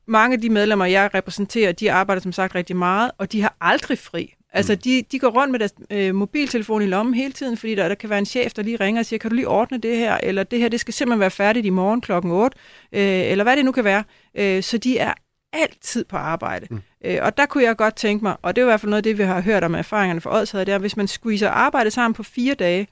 [0.07, 3.55] mange af de medlemmer, jeg repræsenterer, de arbejder som sagt rigtig meget, og de har
[3.61, 4.33] aldrig fri.
[4.53, 4.79] Altså, mm.
[4.79, 7.95] de, de går rundt med deres øh, mobiltelefon i lommen hele tiden, fordi der, der
[7.95, 10.17] kan være en chef, der lige ringer og siger, kan du lige ordne det her,
[10.23, 12.57] eller det her, det skal simpelthen være færdigt i morgen klokken 8,
[12.91, 14.03] øh, eller hvad det nu kan være.
[14.35, 15.13] Øh, så de er
[15.53, 16.67] altid på arbejde.
[16.69, 16.81] Mm.
[17.05, 18.99] Øh, og der kunne jeg godt tænke mig, og det er i hvert fald noget
[18.99, 21.91] af det, vi har hørt om erfaringerne for Odshed, det er, hvis man squeezer arbejde
[21.91, 22.87] sammen på fire dage,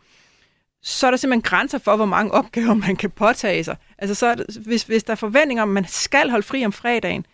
[0.81, 3.75] så er der simpelthen grænser for, hvor mange opgaver man kan påtage sig.
[3.97, 6.71] Altså, så det, hvis, hvis der er forventninger om, at man skal holde fri om
[6.71, 7.25] fredagen,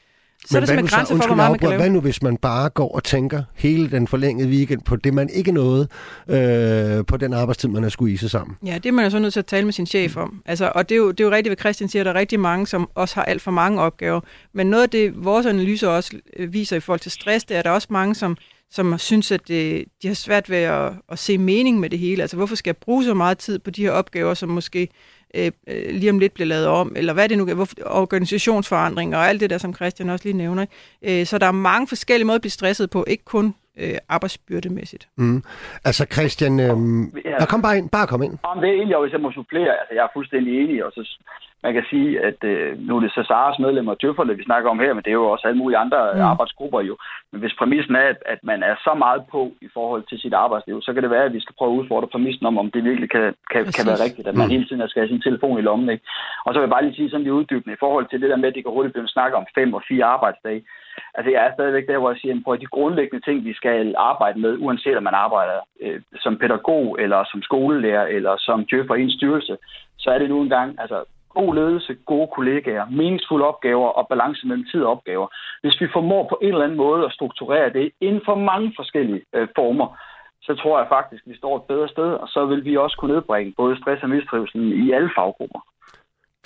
[0.46, 1.82] så er der simpelthen grænser for, hvor meget man kan lave.
[1.82, 5.30] Hvad nu, hvis man bare går og tænker hele den forlængede weekend på det, man
[5.30, 5.88] ikke nåede
[6.28, 8.58] øh, på den arbejdstid, man har skulle i sig sammen?
[8.66, 10.41] Ja, det er man jo så nødt til at tale med sin chef om.
[10.46, 12.39] Altså, og det er, jo, det er jo rigtigt, hvad Christian siger, der er rigtig
[12.39, 14.22] mange, som også har alt for mange opgaver.
[14.54, 17.60] Men noget af det, vores analyser også øh, viser i forhold til stress, det er,
[17.60, 18.38] at der er også mange, som
[18.72, 22.22] som synes, at det, de har svært ved at, at se mening med det hele.
[22.22, 24.89] Altså, hvorfor skal jeg bruge så meget tid på de her opgaver, som måske
[25.36, 29.28] øh, øh lige om lidt bliver lavet om, eller hvad det nu er, organisationsforandringer og
[29.28, 30.66] alt det der, som Christian også lige nævner.
[31.02, 35.08] Øh, så der er mange forskellige måder at blive stresset på, ikke kun øh, arbejdsbyrdemæssigt.
[35.18, 35.44] Mm.
[35.86, 36.76] Altså Christian, øh,
[37.26, 37.46] ja.
[37.46, 38.38] kom bare ind, bare kom ind.
[38.44, 41.02] Om det er egentlig, hvis jeg må supplere, altså jeg er fuldstændig enig, og så
[41.66, 44.70] man kan sige, at øh, nu er det så Saras medlemmer og djøfferne, vi snakker
[44.70, 46.22] om her, men det er jo også alle mulige andre mm.
[46.32, 46.95] arbejdsgrupper jo.
[47.32, 50.34] Men hvis præmissen er, at, at man er så meget på i forhold til sit
[50.34, 52.84] arbejdsliv, så kan det være, at vi skal prøve at udfordre præmissen om, om det
[52.84, 54.53] virkelig kan, kan, kan være rigtigt, at man mm.
[54.55, 55.89] hele tiden skal have sin telefon i lommen.
[55.89, 56.05] Ikke?
[56.45, 58.41] Og så vil jeg bare lige sige sådan lidt uddybende i forhold til det der
[58.41, 60.61] med, at det kan hurtigt blive snakket om fem og fire arbejdsdage.
[61.18, 64.39] Altså jeg er stadigvæk der, hvor jeg siger, at de grundlæggende ting, vi skal arbejde
[64.39, 69.01] med, uanset om man arbejder øh, som pædagog, eller som skolelærer, eller som djøffer i
[69.01, 69.57] en styrelse,
[69.97, 70.97] så er det nu engang altså,
[71.40, 75.28] god ledelse, gode kollegaer, meningsfulde opgaver og balance mellem tid og opgaver.
[75.64, 79.22] Hvis vi formår på en eller anden måde at strukturere det inden for mange forskellige
[79.36, 79.88] øh, former,
[80.42, 82.98] så tror jeg faktisk, at vi står et bedre sted, og så vil vi også
[82.98, 85.60] kunne nedbringe både stress og mistrivsel i alle faggrupper.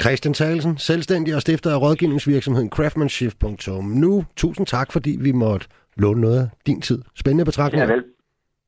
[0.02, 3.84] Christian Thalsen, selvstændig og stifter af rådgivningsvirksomheden Craftsmanship.com.
[3.86, 5.68] Nu, tusind tak, fordi vi måtte
[5.98, 7.02] låne noget af din tid.
[7.16, 7.82] Spændende betragtning.
[7.84, 8.04] Ja, vel.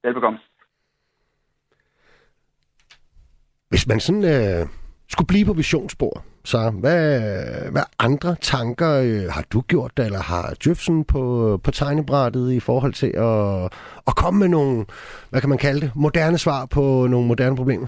[0.03, 0.39] Velbekomme.
[3.69, 4.67] Hvis man sådan øh,
[5.12, 7.22] skulle blive på visionsspor, så hvad,
[7.72, 12.93] hvad andre tanker øh, har du gjort, eller har Jøfsen på, på tegnebrættet i forhold
[12.93, 13.64] til at,
[14.07, 14.86] at komme med nogle,
[15.30, 17.88] hvad kan man kalde det, moderne svar på nogle moderne problemer?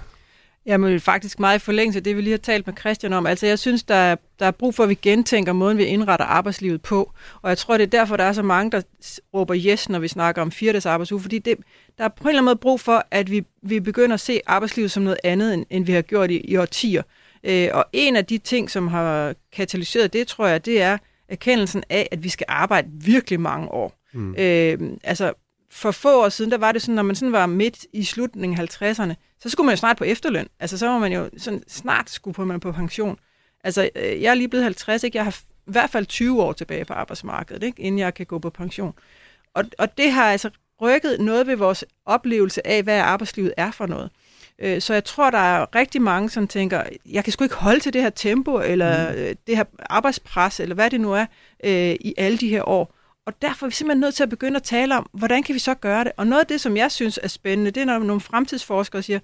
[0.65, 3.25] Jamen faktisk meget i forlængelse af det, vi lige har talt med Christian om.
[3.25, 6.25] Altså jeg synes, der er, der er brug for, at vi gentænker måden, vi indretter
[6.25, 7.11] arbejdslivet på.
[7.41, 8.81] Og jeg tror, det er derfor, der er så mange, der
[9.33, 11.21] råber yes, når vi snakker om fire dages arbejdsuge.
[11.21, 11.55] Fordi det,
[11.97, 14.41] der er på en eller anden måde brug for, at vi, vi begynder at se
[14.45, 17.03] arbejdslivet som noget andet, end, end vi har gjort i, i årtier.
[17.43, 20.97] Øh, og en af de ting, som har katalyseret det, tror jeg, det er
[21.29, 23.99] erkendelsen af, at vi skal arbejde virkelig mange år.
[24.13, 24.35] Mm.
[24.37, 25.33] Øh, altså
[25.71, 28.59] for få år siden, der var det sådan, når man sådan var midt i slutningen
[28.59, 30.47] af 50'erne, så skulle man jo snart på efterløn.
[30.59, 33.19] Altså, så var man jo sådan, snart skulle på, man på pension.
[33.63, 35.17] Altså, øh, jeg er lige blevet 50, ikke?
[35.17, 35.31] Jeg har
[35.67, 37.81] i hvert fald 20 år tilbage på arbejdsmarkedet, ikke?
[37.81, 38.93] inden jeg kan gå på pension.
[39.53, 40.49] Og, og det har altså
[40.83, 44.09] rykket noget ved vores oplevelse af, hvad arbejdslivet er for noget.
[44.59, 47.79] Øh, så jeg tror, der er rigtig mange, som tænker, jeg kan sgu ikke holde
[47.79, 49.37] til det her tempo, eller mm.
[49.47, 51.25] det her arbejdspres, eller hvad det nu er,
[51.99, 52.95] i alle de her år.
[53.25, 55.59] Og derfor er vi simpelthen nødt til at begynde at tale om, hvordan kan vi
[55.59, 56.11] så gøre det?
[56.17, 59.19] Og noget af det, som jeg synes er spændende, det er, når nogle fremtidsforskere siger,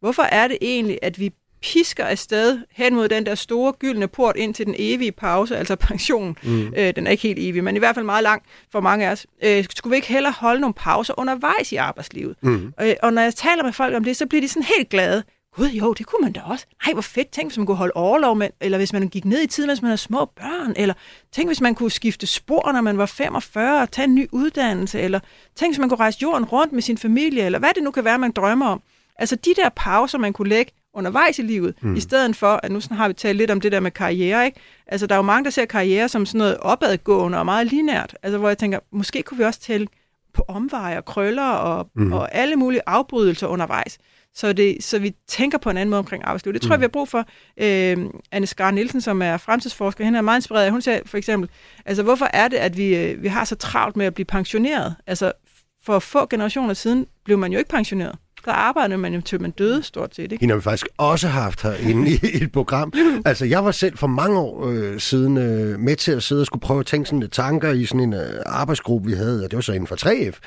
[0.00, 1.32] hvorfor er det egentlig, at vi
[1.62, 5.76] pisker afsted hen mod den der store gyldne port ind til den evige pause, altså
[5.76, 6.36] pension.
[6.42, 6.74] Mm.
[6.76, 8.42] Øh, den er ikke helt evig, men i hvert fald meget lang
[8.72, 9.26] for mange af os.
[9.44, 12.36] Øh, skulle vi ikke hellere holde nogle pauser undervejs i arbejdslivet?
[12.42, 12.74] Mm.
[12.80, 15.22] Øh, og når jeg taler med folk om det, så bliver de sådan helt glade.
[15.56, 16.66] Gud jo, det kunne man da også.
[16.86, 17.30] Nej, hvor fedt.
[17.30, 19.82] Tænk, hvis man kunne holde overlov, med, eller hvis man gik ned i tiden, mens
[19.82, 20.94] man havde små børn, eller
[21.32, 25.00] tænk, hvis man kunne skifte spor, når man var 45, og tage en ny uddannelse,
[25.00, 25.20] eller
[25.56, 28.04] tænk, hvis man kunne rejse jorden rundt med sin familie, eller hvad det nu kan
[28.04, 28.82] være, man drømmer om.
[29.16, 31.96] Altså de der pauser, man kunne lægge undervejs i livet, mm.
[31.96, 34.60] i stedet for, at nu har vi talt lidt om det der med karriere, ikke?
[34.86, 38.16] Altså der er jo mange, der ser karriere som sådan noget opadgående og meget linært,
[38.22, 39.86] altså hvor jeg tænker, måske kunne vi også tælle
[40.34, 42.12] på omveje og krøller og, mm.
[42.12, 43.98] og alle mulige afbrydelser undervejs
[44.34, 46.54] så, det, så vi tænker på en anden måde omkring arbejdslivet.
[46.54, 46.72] Det tror mm.
[46.72, 47.26] jeg, vi har brug for.
[47.56, 50.70] Øh, Anne Skar Nielsen, som er fremtidsforsker, hende er meget inspireret.
[50.70, 51.50] Hun siger for eksempel,
[51.84, 54.96] altså hvorfor er det, at vi, øh, vi har så travlt med at blive pensioneret?
[55.06, 55.32] Altså
[55.84, 59.50] for få generationer siden blev man jo ikke pensioneret der arbejdede man jo til man
[59.50, 60.22] døde stort set.
[60.22, 60.36] Ikke?
[60.40, 62.92] Hende har vi faktisk også haft herinde i et program.
[63.24, 66.46] Altså, jeg var selv for mange år øh, siden øh, med til at sidde og
[66.46, 69.50] skulle prøve at tænke sådan lidt tanker i sådan en øh, arbejdsgruppe, vi havde, og
[69.50, 70.38] det var så inden for 3F,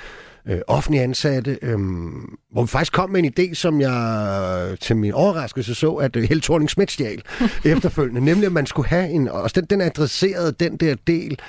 [0.48, 1.78] øh, offentlige ansatte, øh,
[2.52, 6.16] hvor vi faktisk kom med en idé, som jeg øh, til min overraskelse så, at
[6.16, 7.22] øh, Helle thorning schmidt stjal
[7.66, 11.40] efterfølgende, nemlig at man skulle have en, og den, den adresserede den der del,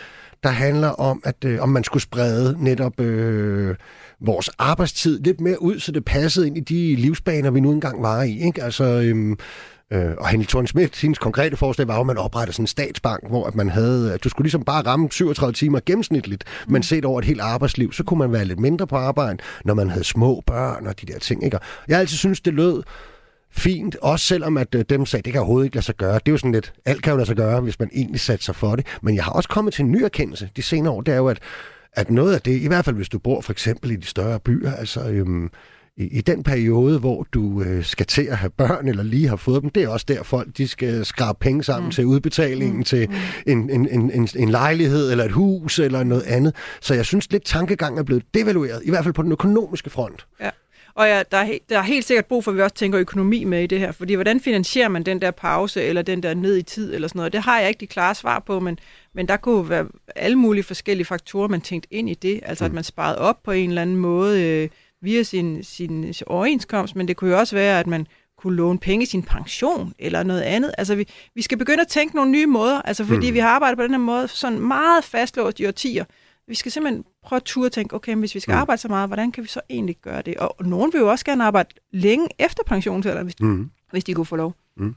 [0.43, 3.77] der handler om, at øh, om man skulle sprede netop øh,
[4.21, 8.03] vores arbejdstid lidt mere ud, så det passede ind i de livsbaner, vi nu engang
[8.03, 8.41] var i.
[8.47, 8.63] Ikke?
[8.63, 9.37] Altså, øh,
[9.93, 12.67] Øh, og Henrik thorning Schmidt, hendes konkrete forslag var jo, at man opretter sådan en
[12.67, 16.73] statsbank, hvor at man havde, at du skulle ligesom bare ramme 37 timer gennemsnitligt, mm.
[16.73, 19.75] men set over et helt arbejdsliv, så kunne man være lidt mindre på arbejde, når
[19.75, 21.45] man havde små børn og de der ting.
[21.45, 21.57] Ikke?
[21.57, 22.83] Og jeg har altid synes det lød
[23.51, 26.15] fint, også selvom at øh, dem sagde, det kan overhovedet ikke lade sig gøre.
[26.15, 28.45] Det er jo sådan lidt, alt kan jo lade sig gøre, hvis man egentlig satte
[28.45, 28.87] sig for det.
[29.03, 31.29] Men jeg har også kommet til en ny erkendelse de senere år, det er jo,
[31.29, 31.39] at,
[31.93, 34.41] at noget af det, i hvert fald hvis du bor for eksempel i de større
[34.41, 35.51] byer, altså øhm,
[35.97, 39.37] i, i den periode, hvor du øh, skal til at have børn, eller lige har
[39.37, 41.91] fået dem, det er også der folk, de skal skrabe penge sammen mm.
[41.91, 42.85] til udbetalingen, mm.
[42.85, 43.15] til mm.
[43.47, 46.55] en, en, en, en, en lejlighed, eller et hus, eller noget andet.
[46.81, 50.27] Så jeg synes lidt, tankegangen er blevet devalueret, i hvert fald på den økonomiske front.
[50.41, 50.51] Ja.
[50.97, 53.45] Og ja, der, er, der er helt sikkert brug for, at vi også tænker økonomi
[53.45, 53.93] med i det her.
[53.93, 57.19] Fordi hvordan finansierer man den der pause, eller den der ned i tid, eller sådan
[57.19, 57.33] noget?
[57.33, 58.79] Det har jeg ikke de klare svar på, men,
[59.15, 59.87] men der kunne være
[60.17, 62.41] alle mulige forskellige faktorer, man tænkte ind i det.
[62.43, 62.67] Altså mm.
[62.67, 64.69] at man sparede op på en eller anden måde øh,
[65.03, 68.07] via sin, sin, overenskomst, men det kunne jo også være, at man
[68.39, 70.75] kunne låne penge i sin pension, eller noget andet.
[70.79, 73.35] Altså vi, vi skal begynde at tænke nogle nye måder, altså fordi mm.
[73.35, 76.05] vi har arbejdet på den her måde sådan meget fastlåst i årtier.
[76.49, 78.59] Vi skal simpelthen prøve at turde tænke, okay, hvis vi skal mm.
[78.61, 80.37] arbejde så meget, hvordan kan vi så egentlig gøre det?
[80.37, 83.71] Og, og nogen vil jo også gerne arbejde længe efter pensionsalderen, hvis, mm.
[83.91, 84.55] hvis de kunne få lov.
[84.77, 84.95] Mm.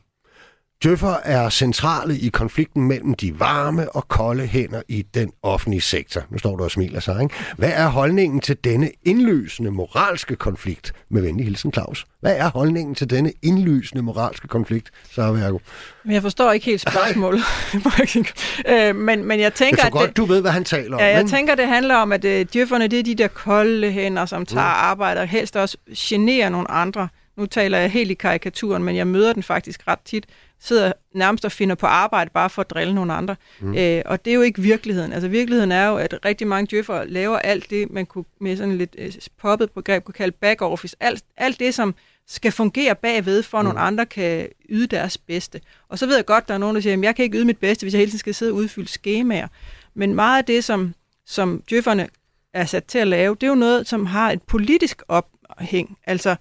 [0.84, 6.22] Djøffer er centrale i konflikten mellem de varme og kolde hænder i den offentlige sektor.
[6.30, 7.36] Nu står du og smiler sig, ikke?
[7.58, 10.94] Hvad er holdningen til denne indlysende moralske konflikt?
[11.10, 12.06] Med venlig hilsen, Claus.
[12.22, 15.58] Hvad er holdningen til denne indlysende moralske konflikt, så Værgo?
[16.06, 17.42] Jeg forstår ikke helt spørgsmålet.
[18.70, 21.00] øh, men, men jeg tænker, jeg godt, det, du ved, hvad han taler om.
[21.00, 21.28] Ja, jeg men...
[21.28, 24.68] tænker, det handler om, at øh, djøfferne, det er de der kolde hænder, som tager
[24.68, 24.90] mm.
[24.90, 27.08] arbejde og helst også generer nogle andre.
[27.38, 30.26] Nu taler jeg helt i karikaturen, men jeg møder den faktisk ret tit
[30.62, 33.36] sidder nærmest og finder på arbejde bare for at drille nogle andre.
[33.60, 33.78] Mm.
[33.78, 35.14] Øh, og det er jo ikke virkeligheden.
[35.14, 38.78] Altså virkeligheden er jo, at rigtig mange djøffere laver alt det, man kunne med sådan
[38.78, 40.96] lidt øh, poppet begreb kunne kalde back office.
[41.00, 41.96] Alt, alt det, som
[42.28, 43.68] skal fungere bagved, for at mm.
[43.68, 45.62] nogle andre kan yde deres bedste.
[45.90, 47.46] Og så ved jeg godt, der er nogen, der siger, at jeg kan ikke yde
[47.46, 49.48] mit bedste, hvis jeg hele tiden skal sidde og udfylde skemaer.
[49.94, 50.94] Men meget af det, som,
[51.26, 52.08] som djøfferne
[52.54, 55.98] er sat til at lave, det er jo noget, som har et politisk ophæng.
[56.08, 56.36] Altså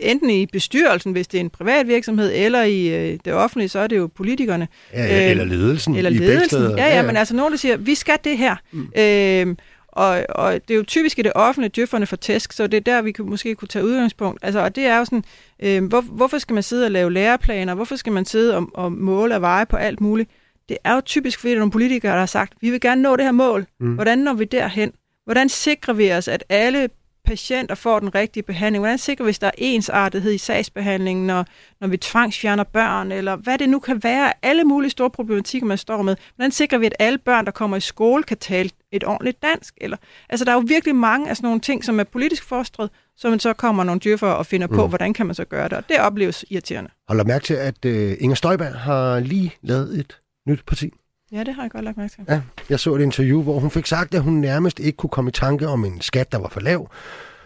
[0.00, 3.78] enten i bestyrelsen, hvis det er en privat virksomhed, eller i øh, det offentlige, så
[3.78, 4.68] er det jo politikerne.
[4.92, 5.96] Ja, ja, eller ledelsen.
[5.96, 6.62] Eller ledelsen.
[6.62, 8.56] Ja, ja, ja, men altså nogen, der siger, vi skal det her.
[8.72, 8.92] Mm.
[8.98, 9.56] Øhm,
[9.88, 12.80] og, og det er jo typisk i det offentlige, djøfferne for tæsk, så det er
[12.80, 14.44] der, vi kan, måske kunne tage udgangspunkt.
[14.44, 15.24] Altså, og det er jo sådan,
[15.62, 17.74] øh, hvor, hvorfor skal man sidde og lave læreplaner?
[17.74, 20.30] Hvorfor skal man sidde og, og måle og veje på alt muligt?
[20.68, 23.02] Det er jo typisk, fordi der er nogle politikere, der har sagt, vi vil gerne
[23.02, 23.66] nå det her mål.
[23.80, 23.94] Mm.
[23.94, 24.92] Hvordan når vi derhen?
[25.24, 26.88] Hvordan sikrer vi os, at alle
[27.24, 28.82] patienter får den rigtige behandling?
[28.82, 31.46] Hvordan sikrer vi, hvis der er ensartethed i sagsbehandlingen, når,
[31.80, 35.78] når vi tvangsfjerner børn, eller hvad det nu kan være, alle mulige store problematikker, man
[35.78, 36.16] står med.
[36.36, 39.74] Hvordan sikrer vi, at alle børn, der kommer i skole, kan tale et ordentligt dansk?
[39.80, 39.96] Eller,
[40.28, 43.30] altså, der er jo virkelig mange af sådan nogle ting, som er politisk fostret, så
[43.30, 44.88] man så kommer nogle djøffer og finder på, mm.
[44.88, 46.90] hvordan kan man så gøre det, og det opleves irriterende.
[47.08, 50.90] Hold mærke til, at uh, Inger Støjberg har lige lavet et nyt parti.
[51.32, 52.24] Ja, det har jeg godt lagt mærke til.
[52.28, 55.28] Ja, jeg så et interview, hvor hun fik sagt, at hun nærmest ikke kunne komme
[55.28, 56.90] i tanke om en skat, der var for lav.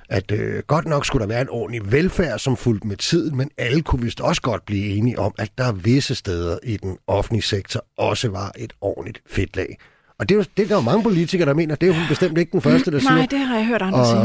[0.09, 3.51] At øh, godt nok skulle der være en ordentlig velfærd, som fulgte med tiden, men
[3.59, 7.43] alle kunne vist også godt blive enige om, at der visse steder i den offentlige
[7.43, 9.78] sektor også var et ordentligt fedtlag.
[10.18, 12.39] Og det er jo det, der er mange politikere, der mener, det er hun bestemt
[12.39, 13.14] ikke den første, der siger.
[13.14, 14.20] Nej, det har jeg hørt andre og, sige.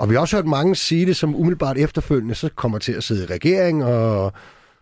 [0.00, 3.04] Og vi har også hørt mange sige det, som umiddelbart efterfølgende så kommer til at
[3.04, 4.32] sidde i regering og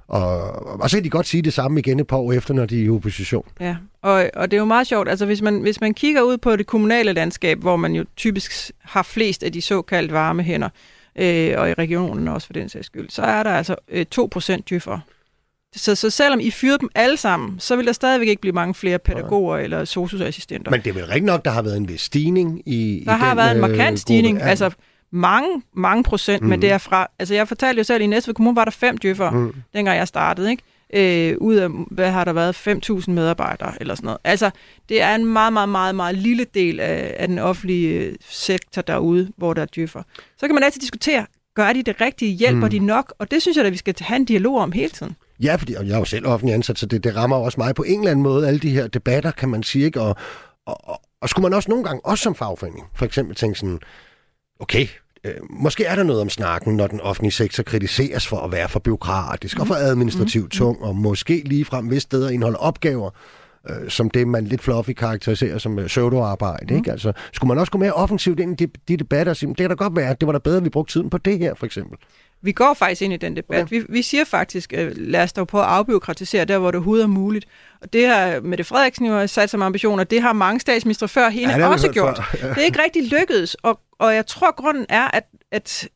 [0.09, 2.67] og, og så kan de godt sige det samme igen et par år efter, når
[2.67, 3.45] de er i opposition.
[3.61, 5.09] Ja, og, og det er jo meget sjovt.
[5.09, 8.71] Altså hvis man, hvis man kigger ud på det kommunale landskab, hvor man jo typisk
[8.81, 10.69] har flest af de såkaldte varme hænder,
[11.19, 14.61] øh, og i regionen også for den sags skyld, så er der altså øh, 2%
[14.71, 15.01] djøffere.
[15.77, 18.75] Så, så selvom I fyrede dem alle sammen, så vil der stadigvæk ikke blive mange
[18.75, 19.65] flere pædagoger ja.
[19.65, 20.71] eller socioassistenter.
[20.71, 23.19] Men det er vel rigtig nok, der har været en vis stigning i Der i
[23.19, 24.43] har den, været en markant øh, stigning.
[24.43, 24.71] Altså,
[25.11, 26.49] mange, mange procent mm.
[26.49, 27.07] med det fra.
[27.19, 29.55] Altså jeg fortalte jo selv, at i Næstved Kommune var der fem djøffere, mm.
[29.75, 30.63] dengang jeg startede, ikke?
[30.95, 34.19] Øh, ud af, hvad har der været, 5.000 medarbejdere eller sådan noget.
[34.25, 34.51] Altså,
[34.89, 38.83] det er en meget, meget, meget, meget lille del af, af den offentlige øh, sektor
[38.83, 40.03] derude, hvor der er djøffer.
[40.39, 42.71] Så kan man altid diskutere, gør de det rigtige, hjælper mm.
[42.71, 43.15] de nok?
[43.19, 45.17] Og det synes jeg, at vi skal have en dialog om hele tiden.
[45.43, 47.83] Ja, fordi jeg er jo selv offentlig ansat, så det, det rammer også mig på
[47.83, 50.01] en eller anden måde, alle de her debatter, kan man sige, ikke?
[50.01, 50.17] Og,
[50.67, 53.79] og, og, og skulle man også nogle gange, også som fagforening, for eksempel tænke sådan,
[54.59, 54.87] okay,
[55.25, 58.69] øh, måske er der noget om snakken, når den offentlige sektor kritiseres for at være
[58.69, 59.61] for byråkratisk mm.
[59.61, 60.51] og for administrativt mm.
[60.51, 63.11] tung, og måske lige frem ved steder indeholder opgaver,
[63.71, 66.75] øh, som det, man lidt fluffy karakteriserer som øh, pseudoarbejde.
[66.75, 66.77] Mm.
[66.77, 66.93] Ikke?
[66.93, 69.57] Altså, skulle man også gå mere offensivt ind i de, de debatter og sige, det
[69.57, 71.55] kan da godt være, det var da bedre, at vi brugte tiden på det her,
[71.55, 71.99] for eksempel.
[72.43, 73.63] Vi går faktisk ind i den debat.
[73.63, 73.81] Okay.
[73.81, 77.03] Vi, vi siger faktisk, øh, lad os dog på at afbiokratisere der, hvor det overhovedet
[77.03, 77.47] er muligt.
[77.81, 81.29] Og det har Mette Frederiksen jo sat som ambition, og det har mange statsministre før
[81.29, 82.21] hende ja, også gjort.
[82.43, 82.49] Ja.
[82.49, 85.89] Det er ikke rigtig lykkedes, og, og jeg tror, grunden er, at, at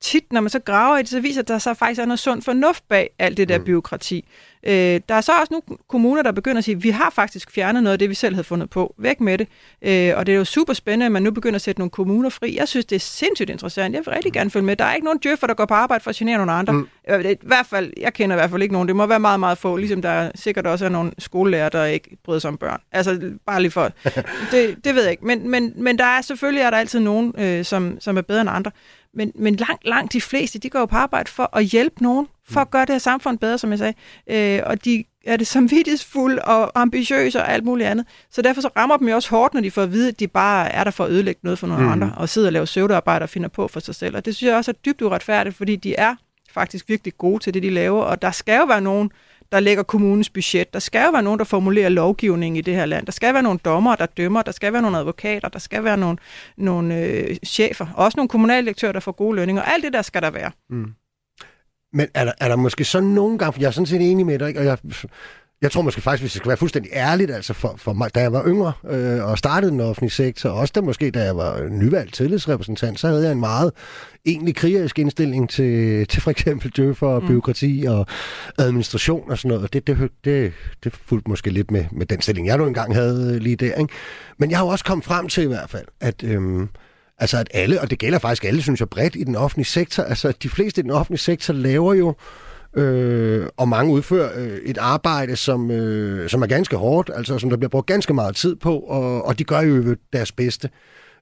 [0.00, 2.04] tit, når man så graver i det, så viser det, at der så faktisk er
[2.04, 3.64] noget sund fornuft bag alt det der mm.
[3.64, 4.24] byråkrati.
[4.66, 7.50] Øh, der er så også nogle kommuner, der begynder at sige, at vi har faktisk
[7.50, 8.94] fjernet noget af det, vi selv havde fundet på.
[8.98, 9.48] Væk med det.
[9.82, 12.28] Øh, og det er jo super spændende, at man nu begynder at sætte nogle kommuner
[12.28, 12.56] fri.
[12.56, 13.94] Jeg synes, det er sindssygt interessant.
[13.94, 14.76] Jeg vil rigtig gerne følge med.
[14.76, 16.72] Der er ikke nogen djøffer, der går på arbejde for at genere nogle andre.
[16.72, 16.88] Mm.
[17.08, 18.88] I hvert fald, jeg kender i hvert fald ikke nogen.
[18.88, 19.76] Det må være meget, meget få.
[19.76, 22.80] Ligesom der sikkert også er nogle skolelærer, der ikke bryder sig om børn.
[22.92, 23.92] Altså, bare lige for...
[24.52, 25.26] det, det ved jeg ikke.
[25.26, 28.40] Men, men, men der er selvfølgelig er der altid nogen, øh, som, som er bedre
[28.40, 28.70] end andre.
[29.16, 32.26] Men, men langt, langt de fleste, de går jo på arbejde for at hjælpe nogen,
[32.48, 33.94] for at gøre det her samfund bedre, som jeg sagde.
[34.30, 38.06] Øh, og de er det samvittighedsfulde og ambitiøse og alt muligt andet.
[38.30, 40.28] Så derfor så rammer dem jo også hårdt, når de får at vide, at de
[40.28, 41.92] bare er der for at ødelægge noget for nogle mm.
[41.92, 44.16] andre, og sidder og laver søvdearbejde og finder på for sig selv.
[44.16, 46.14] Og det synes jeg også er dybt uretfærdigt, fordi de er
[46.50, 49.10] faktisk virkelig gode til det, de laver, og der skal jo være nogen,
[49.52, 50.72] der lægger kommunens budget.
[50.72, 53.06] Der skal jo være nogen, der formulerer lovgivning i det her land.
[53.06, 54.42] Der skal være nogle dommer, der dømmer.
[54.42, 55.48] Der skal være nogle advokater.
[55.48, 56.18] Der skal være nogle,
[56.56, 57.86] nogle øh, chefer.
[57.94, 59.62] Også nogle kommunaldirektører, der får gode lønninger.
[59.62, 60.50] Alt det der skal der være.
[60.70, 60.92] Mm.
[61.92, 64.26] Men er der, er der måske så nogle gange, for jeg er sådan set enig
[64.26, 64.60] med dig, ikke?
[64.60, 64.78] og jeg,
[65.62, 68.20] jeg tror måske faktisk, hvis jeg skal være fuldstændig ærligt, altså for, for mig, da
[68.20, 71.68] jeg var yngre øh, og startede den offentlige sektor, også da måske da jeg var
[71.68, 73.72] nyvalgt tillidsrepræsentant, så havde jeg en meget
[74.26, 77.28] egentlig krigerisk indstilling til, til for eksempel døffer og mm.
[77.28, 78.06] byråkrati og
[78.58, 79.72] administration og sådan noget.
[79.72, 80.52] Det, det, det,
[80.84, 83.74] det fulgte måske lidt med, med den stilling, jeg nu engang havde lige der.
[83.74, 83.94] Ikke?
[84.38, 86.24] Men jeg har jo også kommet frem til i hvert fald, at...
[86.24, 86.66] Øh,
[87.18, 90.02] Altså at alle, og det gælder faktisk alle, synes jeg, bredt i den offentlige sektor,
[90.02, 92.14] altså at de fleste i den offentlige sektor laver jo,
[92.74, 97.50] øh, og mange udfører øh, et arbejde, som, øh, som er ganske hårdt, altså som
[97.50, 100.70] der bliver brugt ganske meget tid på, og, og de gør jo deres bedste.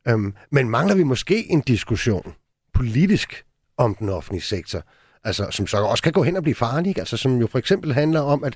[0.09, 2.33] Øhm, men mangler vi måske en diskussion
[2.75, 3.45] politisk
[3.79, 4.83] om den offentlige sektor,
[5.25, 7.93] altså som så også kan gå hen og blive farlig, altså som jo for eksempel
[7.95, 8.55] handler om, at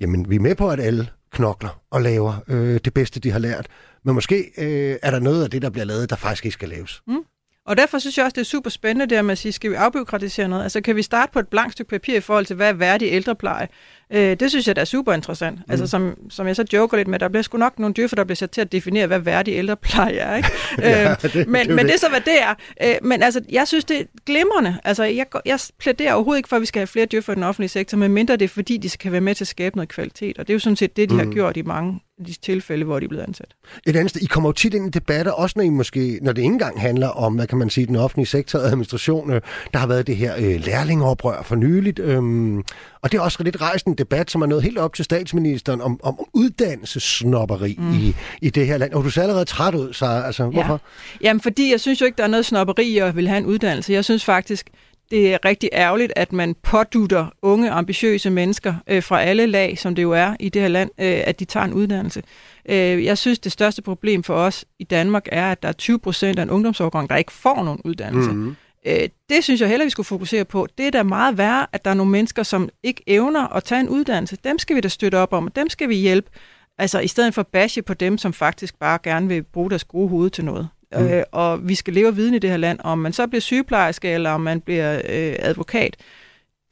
[0.00, 3.38] jamen, vi er med på, at alle knokler og laver øh, det bedste, de har
[3.38, 3.66] lært.
[4.04, 6.68] Men måske øh, er der noget af det, der bliver lavet, der faktisk ikke skal
[6.68, 7.02] laves.
[7.06, 7.24] Mm.
[7.68, 9.74] Og derfor synes jeg også, det er super spændende der med at sige, skal vi
[9.74, 10.62] afbyråkratisere noget?
[10.62, 13.08] Altså kan vi starte på et blankt stykke papir i forhold til, hvad er værdig
[13.12, 13.68] ældrepleje?
[14.12, 15.58] Øh, det synes jeg, der er super interessant.
[15.58, 15.72] Altså, mm.
[15.72, 18.16] Altså som, som jeg så joker lidt med, der bliver sgu nok nogle dyr, for
[18.16, 20.36] der bliver sat til at definere, hvad værdig ældrepleje er.
[20.36, 20.48] Ikke?
[20.78, 21.94] ja, øh, det, men det, men det.
[21.94, 22.54] er så, hvad det er.
[22.82, 24.78] Øh, men altså, jeg synes, det er glimrende.
[24.84, 27.42] Altså, jeg, jeg plæderer overhovedet ikke for, at vi skal have flere dyr for den
[27.42, 29.88] offentlige sektor, men mindre det er, fordi de skal være med til at skabe noget
[29.88, 30.38] kvalitet.
[30.38, 31.18] Og det er jo sådan set det, de mm.
[31.20, 33.54] har gjort i mange de tilfælde, hvor de er blevet ansat.
[33.86, 36.32] Et andet sted, I kommer jo tit ind i debatter, også når, I måske, når
[36.32, 39.30] det ikke engang handler om, hvad kan man sige, den offentlige sektor og administration.
[39.72, 42.58] Der har været det her øh, lærlingoprør for nyligt, øhm,
[43.02, 45.80] og det er også lidt rejst en debat, som er nået helt op til statsministeren
[45.80, 47.92] om, om uddannelsesnopperi mm.
[47.92, 48.92] i, i det her land.
[48.92, 50.50] Og du ser allerede træt ud, så altså, ja.
[50.50, 50.80] hvorfor?
[51.20, 53.46] Jamen, fordi jeg synes jo ikke, der er noget snopperi i at vil have en
[53.46, 53.92] uddannelse.
[53.92, 54.70] Jeg synes faktisk,
[55.10, 59.94] det er rigtig ærgerligt, at man pådutter unge, ambitiøse mennesker øh, fra alle lag, som
[59.94, 62.22] det jo er i det her land, øh, at de tager en uddannelse.
[62.68, 65.98] Øh, jeg synes, det største problem for os i Danmark er, at der er 20
[65.98, 68.30] procent af en ungdomsårgang, der ikke får nogen uddannelse.
[68.30, 68.56] Mm-hmm.
[68.86, 70.66] Øh, det synes jeg heller, vi skulle fokusere på.
[70.78, 73.80] Det er da meget værre, at der er nogle mennesker, som ikke evner at tage
[73.80, 74.36] en uddannelse.
[74.44, 76.30] Dem skal vi da støtte op om, og dem skal vi hjælpe.
[76.78, 79.84] Altså i stedet for at bashe på dem, som faktisk bare gerne vil bruge deres
[79.84, 80.68] gode hoved til noget.
[80.96, 81.06] Mm.
[81.06, 82.78] Øh, og vi skal leve viden i det her land.
[82.84, 85.96] Om man så bliver sygeplejerske, eller om man bliver øh, advokat,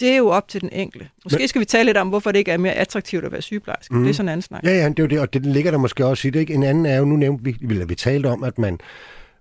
[0.00, 1.08] det er jo op til den enkelte.
[1.24, 3.42] Måske Men, skal vi tale lidt om, hvorfor det ikke er mere attraktivt at være
[3.42, 3.94] sygeplejerske.
[3.94, 4.02] Mm.
[4.02, 4.64] Det er sådan en anden snak.
[4.64, 6.40] Ja, ja, det er jo det, og det ligger der måske også i det.
[6.40, 6.54] Ikke?
[6.54, 8.78] En anden er jo, nu nævnte vi, vi, vi talte om, at man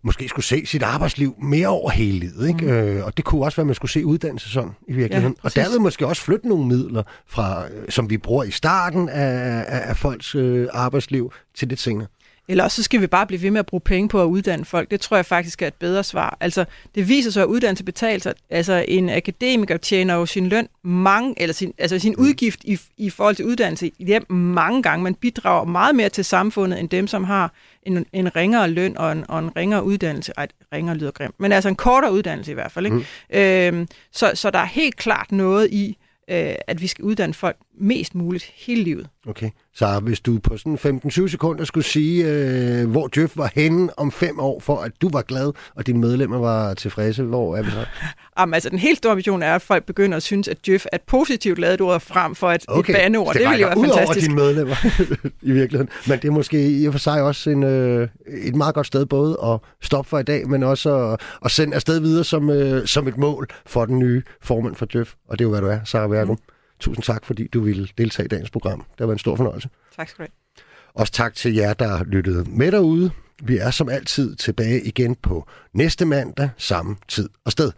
[0.03, 2.47] måske skulle se sit arbejdsliv mere over hele livet.
[2.47, 2.65] Ikke?
[2.65, 2.71] Mm.
[2.71, 5.35] Øh, og det kunne også være, at man skulle se uddannelse sådan i virkeligheden.
[5.43, 9.09] Ja, og derved måske også flytte nogle midler, fra, øh, som vi bruger i starten
[9.09, 12.07] af, af, af folks øh, arbejdsliv, til det senere.
[12.47, 14.91] Eller så skal vi bare blive ved med at bruge penge på at uddanne folk.
[14.91, 16.37] Det tror jeg faktisk er et bedre svar.
[16.39, 16.65] Altså,
[16.95, 18.33] det viser sig, at uddannelse betaler sig.
[18.49, 22.23] Altså, en akademiker tjener jo sin løn mange, eller sin, altså sin mm.
[22.23, 25.03] udgift i, i forhold til uddannelse hjem mange gange.
[25.03, 29.11] Man bidrager meget mere til samfundet, end dem, som har en, en ringere løn og
[29.11, 30.33] en, og en ringere uddannelse.
[30.37, 32.85] Ej, ringere lyder grimt, men altså en kortere uddannelse i hvert fald.
[32.85, 32.97] Ikke?
[32.97, 33.79] Mm.
[33.79, 35.97] Øhm, så, så der er helt klart noget i,
[36.29, 39.07] øh, at vi skal uddanne folk mest muligt hele livet.
[39.27, 39.49] Okay.
[39.73, 44.11] Så hvis du på sådan 15-20 sekunder skulle sige, øh, hvor Djøf var henne om
[44.11, 47.71] fem år, for at du var glad, og dine medlemmer var tilfredse, hvor er vi
[47.71, 47.85] så?
[48.39, 50.95] Jamen, altså, den helt store vision er, at folk begynder at synes, at Djøf er
[50.95, 52.93] et positivt lavet ord frem for et, okay.
[52.93, 53.33] et bandeord.
[53.33, 54.07] Det, det vil jo være fantastisk.
[54.07, 54.75] over dine medlemmer
[55.49, 55.89] i virkeligheden.
[56.07, 59.05] Men det er måske i og for sig også en, øh, et meget godt sted
[59.05, 62.87] både at stoppe for i dag, men også at, at sende afsted videre som, øh,
[62.87, 65.13] som et mål for den nye formand for Djøf.
[65.27, 66.33] Og det er jo, hvad du er, Sarah Vergo.
[66.33, 66.54] Mm.
[66.79, 68.79] Tusind tak, fordi du ville deltage i dagens program.
[68.79, 69.69] Det været en stor fornøjelse.
[69.95, 70.63] Tak skal du have.
[70.93, 73.11] Også tak til jer, der lyttet med derude.
[73.43, 77.71] Vi er som altid tilbage igen på næste mandag, samme tid og sted.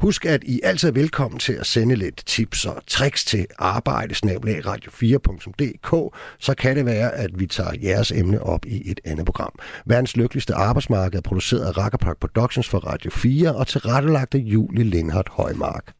[0.00, 6.16] Husk, at I altid er velkommen til at sende lidt tips og tricks til arbejde-radio4.dk,
[6.38, 9.58] så kan det være, at vi tager jeres emne op i et andet program.
[9.86, 14.84] Verdens lykkeligste arbejdsmarked er produceret af Rackerpark Productions for Radio 4 og tilrettelagt af Julie
[14.84, 15.92] Lindhardt Højmark.